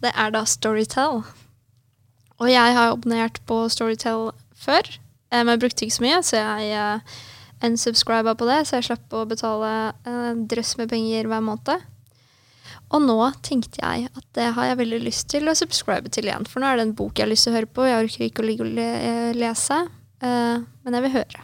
Det 0.03 0.11
er 0.11 0.33
da 0.35 0.41
Storytel. 0.43 1.23
Og 2.43 2.51
jeg 2.51 2.75
har 2.75 2.91
abonnert 2.91 3.39
på 3.47 3.61
Storytel 3.71 4.33
før, 4.51 4.83
eh, 5.31 5.39
men 5.39 5.53
jeg 5.55 5.63
brukte 5.63 5.87
ikke 5.87 5.95
så 5.95 6.03
mye, 6.03 6.19
så 6.27 6.41
jeg 6.41 6.75
uh, 6.75 7.15
unsubscriba 7.65 8.35
på 8.37 8.47
det, 8.49 8.63
så 8.67 8.77
jeg 8.77 8.89
slapp 8.91 9.13
å 9.17 9.25
betale 9.29 9.69
en 10.07 10.43
drøss 10.49 10.75
med 10.79 10.91
penger 10.91 11.29
hver 11.29 11.45
måned. 11.45 11.85
Og 12.95 13.03
nå 13.03 13.17
tenkte 13.43 13.81
jeg 13.81 14.07
at 14.07 14.27
det 14.37 14.51
har 14.55 14.69
jeg 14.69 14.79
veldig 14.79 14.99
lyst 15.03 15.27
til 15.33 15.49
å 15.49 15.55
subscribe 15.57 16.11
til 16.13 16.29
igjen. 16.29 16.47
For 16.47 16.63
nå 16.63 16.69
er 16.69 16.79
det 16.79 16.87
en 16.87 16.95
bok 16.95 17.17
jeg 17.17 17.25
har 17.25 17.31
lyst 17.33 17.47
til 17.47 17.53
å 17.53 17.57
høre 17.57 17.71
på. 17.71 17.87
Jeg 17.87 18.05
orker 18.05 18.25
ikke 18.27 18.43
å 18.43 18.47
ligge 18.47 18.67
og 18.67 19.35
lese, 19.35 19.79
uh, 20.23 20.55
men 20.63 20.97
jeg 20.97 21.05
vil 21.07 21.15
høre. 21.17 21.43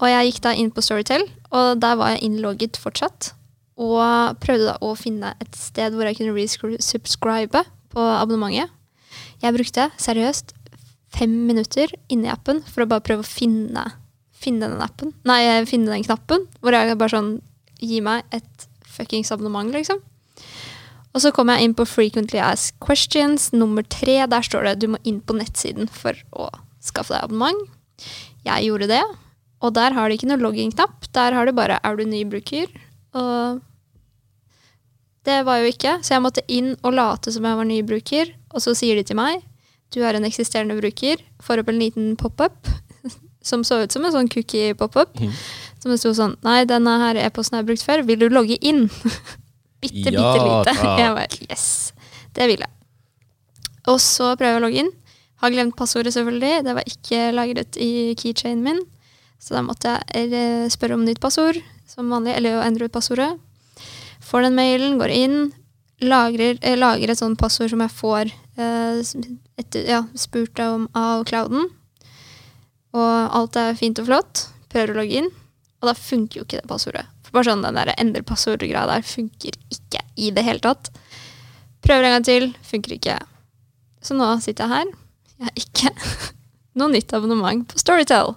Og 0.00 0.08
jeg 0.08 0.30
gikk 0.30 0.40
da 0.46 0.54
inn 0.56 0.72
på 0.72 0.84
Storytel, 0.84 1.26
og 1.52 1.82
der 1.82 1.98
var 2.00 2.14
jeg 2.14 2.24
innlogget 2.30 2.80
fortsatt. 2.80 3.34
Og 3.80 4.00
prøvde 4.40 4.70
da 4.70 4.78
å 4.84 4.94
finne 4.96 5.34
et 5.40 5.56
sted 5.56 5.92
hvor 5.96 6.08
jeg 6.08 6.20
kunne 6.20 6.36
resubscribe 6.36 7.64
på 7.92 8.06
abonnementet. 8.16 8.72
Jeg 9.40 9.56
brukte 9.56 9.88
seriøst 10.00 10.54
fem 11.10 11.32
minutter 11.48 11.92
inni 12.12 12.30
appen 12.32 12.60
for 12.68 12.84
å 12.84 12.88
bare 12.88 13.04
prøve 13.04 13.24
å 13.24 13.28
finne, 13.28 13.84
finne 14.40 14.70
den 14.70 14.82
appen. 14.84 15.14
Nei, 15.28 15.42
finne 15.68 15.92
den 15.92 16.06
knappen. 16.06 16.46
Hvor 16.60 16.76
jeg 16.76 16.98
bare 16.98 17.16
sånn 17.16 17.38
Gi 17.80 18.02
meg 18.04 18.26
et 18.36 18.66
fuckings 18.84 19.30
abonnement, 19.32 19.70
liksom. 19.72 20.02
Og 21.14 21.22
så 21.24 21.30
kom 21.32 21.48
jeg 21.48 21.64
inn 21.64 21.72
på 21.72 21.86
Frequently 21.88 22.36
Asked 22.44 22.76
Questions 22.84 23.46
nummer 23.54 23.86
tre. 23.88 24.18
Der 24.28 24.44
står 24.44 24.68
det 24.68 24.74
du 24.82 24.90
må 24.92 25.00
inn 25.08 25.22
på 25.24 25.32
nettsiden 25.38 25.88
for 25.88 26.18
å 26.36 26.50
skaffe 26.84 27.14
deg 27.14 27.24
abonnement. 27.24 27.64
Jeg 28.44 28.68
gjorde 28.68 28.90
det, 28.92 29.00
og 29.64 29.72
der 29.76 29.96
har 29.96 30.08
de 30.08 30.18
ikke 30.18 30.28
noe 30.28 30.42
logging-knapp. 30.44 31.08
Der 31.16 31.32
har 31.36 31.48
de 31.48 31.56
bare 31.56 31.80
'er 31.82 31.96
du 31.96 32.04
ny 32.04 32.22
bruker'? 32.24 32.68
Og 33.14 33.62
det 35.24 35.44
var 35.44 35.56
jo 35.60 35.72
ikke, 35.72 35.98
så 36.04 36.14
jeg 36.14 36.22
måtte 36.22 36.46
inn 36.48 36.76
og 36.84 36.94
late 36.94 37.32
som 37.32 37.44
jeg 37.44 37.56
var 37.56 37.64
ny 37.64 37.82
bruker. 37.82 38.34
Og 38.54 38.60
så 38.60 38.76
sier 38.76 38.94
de 38.96 39.02
til 39.02 39.16
meg 39.16 39.42
du 39.90 40.04
er 40.06 40.14
en 40.14 40.24
eksisterende 40.24 40.78
bruker. 40.78 41.18
Får 41.42 41.58
opp 41.58 41.68
en 41.68 41.80
liten 41.80 42.16
pop-up 42.16 42.68
som 43.42 43.64
så 43.64 43.82
ut 43.84 43.92
som 43.92 44.04
en 44.04 44.14
sånn 44.14 44.30
cookie-pop-up. 44.32 45.16
Mm. 45.20 45.32
Som 45.80 45.94
det 45.94 46.00
sto 46.02 46.12
sånn 46.16 46.36
Nei, 46.44 46.62
denne 46.68 46.98
her 47.00 47.18
e-posten 47.22 47.56
har 47.56 47.64
jeg 47.64 47.70
brukt 47.70 47.86
før. 47.86 48.04
Vil 48.08 48.20
du 48.20 48.28
logge 48.32 48.58
inn? 48.60 48.86
bitte, 49.82 50.12
ja, 50.12 50.20
bitte 50.20 50.44
lite. 50.44 50.76
Jeg 51.00 51.16
bare 51.16 51.42
Yes, 51.48 51.66
det 52.36 52.50
vil 52.52 52.64
jeg. 52.66 52.72
Og 53.88 54.00
så 54.04 54.34
prøver 54.36 54.52
jeg 54.52 54.60
å 54.60 54.64
logge 54.66 54.82
inn. 54.84 54.90
Har 55.40 55.52
glemt 55.54 55.76
passordet, 55.78 56.12
selvfølgelig. 56.12 56.64
Det 56.66 56.74
var 56.76 56.88
ikke 56.88 57.20
lagret 57.32 57.78
i 57.80 57.90
keychainen 58.20 58.64
min. 58.66 58.82
Så 59.40 59.56
da 59.56 59.62
måtte 59.64 59.96
jeg 60.12 60.34
eh, 60.36 60.66
spørre 60.72 60.98
om 60.98 61.06
nytt 61.06 61.22
passord, 61.22 61.56
som 61.88 62.12
vanlig, 62.12 62.34
eller 62.36 62.58
å 62.58 62.64
endre 62.66 62.90
ut 62.90 62.92
passordet. 62.92 63.30
Får 64.20 64.44
den 64.44 64.58
mailen, 64.58 64.98
går 65.00 65.14
inn, 65.14 65.38
lagrer, 66.04 66.60
lagrer 66.76 67.14
et 67.14 67.20
sånt 67.20 67.40
passord 67.40 67.72
som 67.72 67.80
jeg 67.80 67.94
får 67.96 68.28
eh, 68.60 69.00
etter, 69.60 69.86
ja, 69.88 70.02
spurt 70.12 70.60
om 70.60 70.90
av 70.92 71.24
clouden. 71.28 71.70
Og 72.96 73.36
alt 73.36 73.56
er 73.60 73.76
fint 73.78 74.00
og 74.02 74.08
flott. 74.08 74.46
Prøver 74.70 74.92
å 74.94 74.98
logge 75.00 75.20
inn, 75.22 75.28
og 75.80 75.90
da 75.90 75.94
funker 75.98 76.40
jo 76.40 76.46
ikke 76.46 76.60
det 76.60 76.70
passordet. 76.70 77.04
For 77.26 77.36
bare 77.38 77.50
sånn 77.50 77.62
Den 77.64 77.78
der 77.78 77.92
endre 77.96 78.22
passord-greia 78.26 78.86
der 78.90 79.04
funker 79.06 79.54
ikke 79.70 80.02
i 80.18 80.30
det 80.34 80.44
hele 80.46 80.62
tatt. 80.64 80.90
Prøver 81.86 82.06
en 82.08 82.16
gang 82.18 82.26
til, 82.26 82.50
funker 82.66 82.96
ikke. 82.98 83.18
Så 84.04 84.16
nå 84.18 84.26
sitter 84.42 84.66
jeg 84.66 84.74
her. 84.74 84.92
Jeg 85.40 85.48
har 85.48 85.62
ikke 85.62 85.92
noe 86.80 86.92
nytt 86.92 87.14
abonnement 87.16 87.66
på 87.70 87.80
Storytel. 87.80 88.34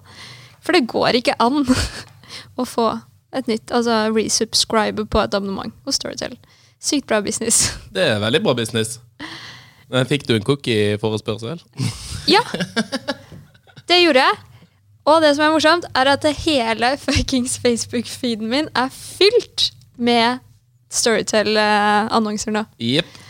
For 0.64 0.72
det 0.76 0.86
går 0.90 1.18
ikke 1.20 1.36
an 1.44 1.62
å 2.60 2.64
få 2.68 2.88
et 3.34 3.48
nytt, 3.50 3.72
altså 3.74 4.04
resubscribe 4.14 5.04
på 5.10 5.22
et 5.24 5.34
abonnement 5.34 5.74
hos 5.84 5.98
Storytel. 5.98 6.36
Sykt 6.84 7.08
bra 7.10 7.20
business. 7.24 7.66
Det 7.94 8.02
er 8.14 8.22
veldig 8.22 8.42
bra 8.44 8.54
business. 8.58 8.98
Men 9.92 10.06
Fikk 10.08 10.24
du 10.28 10.34
en 10.38 10.44
cookie-forespørsel? 10.46 11.60
ja. 12.30 12.40
Det 13.88 14.00
gjorde 14.00 14.24
jeg. 14.24 14.40
Og 15.04 15.20
det 15.20 15.34
som 15.36 15.44
er 15.44 15.52
morsomt, 15.52 15.84
er 15.92 16.08
at 16.14 16.24
hele 16.46 16.94
fuckings 17.02 17.58
Facebook-feeden 17.60 18.48
min 18.48 18.70
er 18.72 18.88
fylt 18.94 19.70
med 20.00 20.40
Storytel-annonser 20.94 22.54
nå. 22.54 22.64
Yep. 22.80 23.20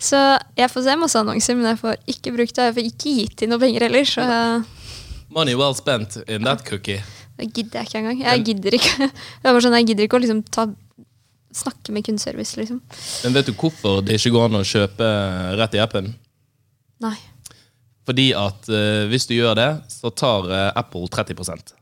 Så 0.00 0.16
jeg 0.56 0.70
får 0.72 0.86
se 0.86 0.96
masse 0.96 1.20
annonser, 1.20 1.58
men 1.58 1.68
jeg 1.74 1.80
får 1.82 1.98
ikke 2.08 2.32
brukt 2.38 2.56
det. 2.56 2.68
Jeg 2.70 2.76
får 2.78 2.86
ikke 2.88 3.16
gitt 3.18 3.42
inn 3.44 3.52
noe 3.52 3.60
penger 3.60 3.84
heller, 3.84 4.06
så 4.08 4.24
Money 5.30 5.54
well 5.54 5.76
spent 5.76 6.16
in 6.26 6.46
that 6.48 6.64
cookie. 6.66 7.02
Det 7.38 7.50
gidder 7.54 7.80
jeg 7.80 7.90
ikke 7.90 8.00
engang. 8.00 8.22
Jeg 8.24 8.44
gidder 8.44 8.76
ikke 8.76 8.94
Det 9.06 9.46
er 9.46 9.52
bare 9.52 9.62
sånn, 9.64 9.76
jeg 9.78 9.90
gidder 9.92 10.08
ikke 10.08 10.18
å 10.18 10.22
liksom 10.24 10.40
ta, 10.52 10.66
snakke 11.54 11.94
med 11.94 12.04
kundeservice. 12.06 12.56
liksom. 12.58 12.80
Men 13.24 13.36
vet 13.36 13.50
du 13.50 13.52
hvorfor 13.52 14.00
det 14.04 14.18
ikke 14.18 14.32
går 14.34 14.48
an 14.48 14.60
å 14.60 14.66
kjøpe 14.66 15.10
rett 15.60 15.76
i 15.76 15.82
appen? 15.84 16.12
Nei. 17.04 17.16
Fordi 18.08 18.30
at 18.36 18.70
uh, 18.72 19.04
hvis 19.10 19.28
du 19.28 19.36
gjør 19.36 19.58
det, 19.58 19.68
så 19.92 20.10
tar 20.10 20.48
uh, 20.48 20.70
Apple 20.78 21.06
30 21.12 21.74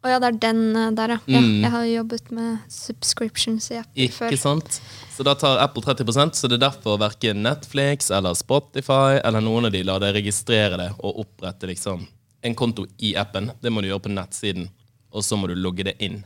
Å 0.00 0.08
ja, 0.08 0.16
det 0.22 0.30
er 0.30 0.38
den 0.40 0.62
uh, 0.76 0.88
der, 0.96 1.16
ja. 1.16 1.18
Mm. 1.26 1.34
ja. 1.36 1.42
Jeg 1.66 1.72
har 1.74 1.88
jobbet 1.90 2.30
med 2.34 2.72
subscriptions 2.72 3.70
i 3.70 3.80
Apple 3.82 4.06
ikke 4.06 4.16
før. 4.16 4.32
Ikke 4.32 4.42
sant? 4.42 4.80
Så 5.12 5.26
da 5.26 5.34
tar 5.36 5.60
Apple 5.60 5.84
30% 5.84 6.40
så 6.40 6.48
det 6.48 6.56
er 6.56 6.64
derfor 6.70 7.00
verken 7.02 7.44
Netflix 7.44 8.08
eller 8.14 8.38
Spotify 8.38 9.20
eller 9.20 9.44
noen 9.44 9.68
av 9.68 9.76
de 9.76 9.84
lar 9.84 10.00
deg 10.02 10.16
registrere 10.16 10.80
det 10.80 10.90
og 10.98 11.22
opprette 11.26 11.68
liksom 11.68 12.06
en 12.40 12.56
konto 12.56 12.86
i 13.04 13.12
appen. 13.20 13.50
Det 13.60 13.70
må 13.70 13.82
du 13.84 13.90
gjøre 13.90 14.06
på 14.06 14.14
nettsiden, 14.14 14.70
og 15.12 15.24
så 15.24 15.36
må 15.36 15.50
du 15.50 15.58
logge 15.58 15.84
det 15.90 15.98
inn. 16.00 16.22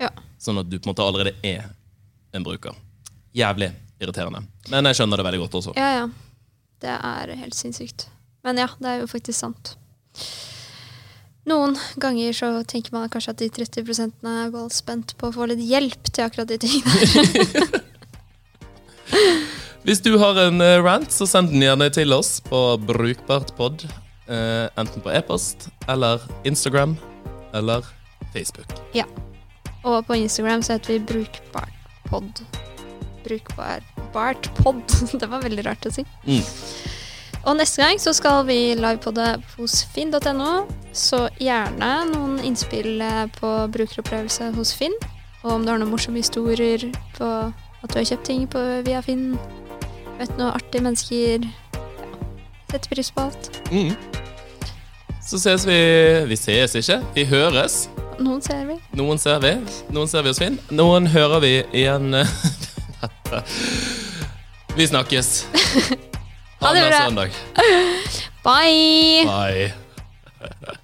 Ja. 0.00 0.12
Sånn 0.38 0.60
at 0.62 0.70
du 0.70 0.78
på 0.78 0.86
en 0.86 0.92
måte 0.92 1.04
allerede 1.04 1.34
er 1.42 1.66
en 2.32 2.46
bruker. 2.46 2.76
Jævlig 3.36 3.72
irriterende. 4.00 4.44
Men 4.70 4.86
jeg 4.88 5.00
skjønner 5.00 5.20
det 5.20 5.26
veldig 5.26 5.40
godt 5.44 5.58
også. 5.60 5.74
Ja, 5.76 5.90
ja. 5.98 6.29
Det 6.80 6.96
er 6.96 7.34
helt 7.40 7.56
sinnssykt. 7.56 8.08
Men 8.46 8.60
ja, 8.60 8.68
det 8.80 8.88
er 8.88 8.98
jo 9.02 9.10
faktisk 9.10 9.38
sant. 9.38 9.74
Noen 11.48 11.76
ganger 12.00 12.32
så 12.36 12.48
tenker 12.68 12.94
man 12.94 13.08
kanskje 13.12 13.34
at 13.34 13.40
de 13.40 13.48
30 13.60 14.12
er 14.28 14.50
vel 14.52 14.68
spent 14.72 15.16
på 15.20 15.30
å 15.30 15.34
få 15.34 15.48
litt 15.50 15.62
hjelp 15.64 16.12
til 16.12 16.26
akkurat 16.26 16.50
de 16.50 16.58
tingene. 16.60 17.70
Hvis 19.84 20.02
du 20.04 20.12
har 20.20 20.36
en 20.38 20.60
eh, 20.60 20.82
rant, 20.84 21.10
så 21.12 21.26
send 21.26 21.48
den 21.54 21.64
gjerne 21.64 21.88
til 21.92 22.12
oss 22.12 22.40
på 22.44 22.76
brukbartpod 22.84 23.88
Uh, 24.30 24.68
enten 24.78 25.02
på 25.02 25.10
e-post 25.10 25.68
eller 25.88 26.20
Instagram 26.44 26.96
eller 27.54 27.84
Facebook. 28.32 28.66
Ja. 28.92 29.04
Og 29.82 30.06
på 30.06 30.14
Instagram 30.14 30.62
så 30.62 30.72
heter 30.72 30.92
vi 30.92 30.98
Brukbartpod. 30.98 32.44
Brukbartpod. 34.10 34.82
Det 35.20 35.26
var 35.26 35.42
veldig 35.42 35.64
rart 35.66 35.86
å 35.86 35.92
si. 35.94 36.04
Mm. 36.26 36.42
Og 37.40 37.56
neste 37.56 37.80
gang 37.80 38.00
så 38.00 38.12
skal 38.12 38.44
vi 38.46 38.74
live 38.76 38.98
på 39.00 39.14
hos 39.56 39.84
finn.no, 39.94 40.66
så 40.92 41.28
gjerne 41.40 41.90
noen 42.10 42.40
innspill 42.44 43.00
eh, 43.00 43.24
på 43.38 43.52
brukeropplevelse 43.72 44.50
hos 44.58 44.74
Finn. 44.76 44.96
Og 45.42 45.54
om 45.54 45.64
du 45.64 45.70
har 45.72 45.80
noen 45.80 45.88
morsomme 45.90 46.20
historier 46.20 46.90
på 47.16 47.28
at 47.80 47.88
du 47.88 47.96
har 47.96 48.04
kjøpt 48.04 48.26
ting 48.28 48.44
på, 48.50 48.60
via 48.84 49.00
Finn, 49.00 49.38
møtt 50.18 50.34
noen 50.36 50.52
artige 50.52 50.84
mennesker. 50.84 51.48
Ja, 51.48 52.20
setter 52.74 52.92
pris 52.92 53.08
på 53.10 53.24
alt. 53.24 53.48
Mm. 53.72 53.96
Så 55.24 55.40
ses 55.40 55.64
vi 55.66 55.80
Vi 56.28 56.36
ses 56.36 56.76
ikke, 56.76 57.00
vi 57.16 57.24
høres. 57.24 57.86
Noen 58.20 58.42
ser 58.44 58.66
vi. 58.68 58.76
Noen 58.98 59.18
ser 59.18 59.40
vi. 59.40 59.54
Noen 59.94 60.10
ser 60.12 60.26
vi 60.26 60.34
hos 60.34 60.42
Finn. 60.42 60.60
Noen 60.68 61.08
hører 61.08 61.40
vi 61.40 61.54
igjen 61.72 62.12
Vi 64.80 64.86
snakkes. 64.86 65.46
Ha 66.60 66.72
det 66.72 66.88
bra. 66.88 67.04
søndag. 67.04 67.30
Bye. 68.44 69.24
Bye. 69.26 70.76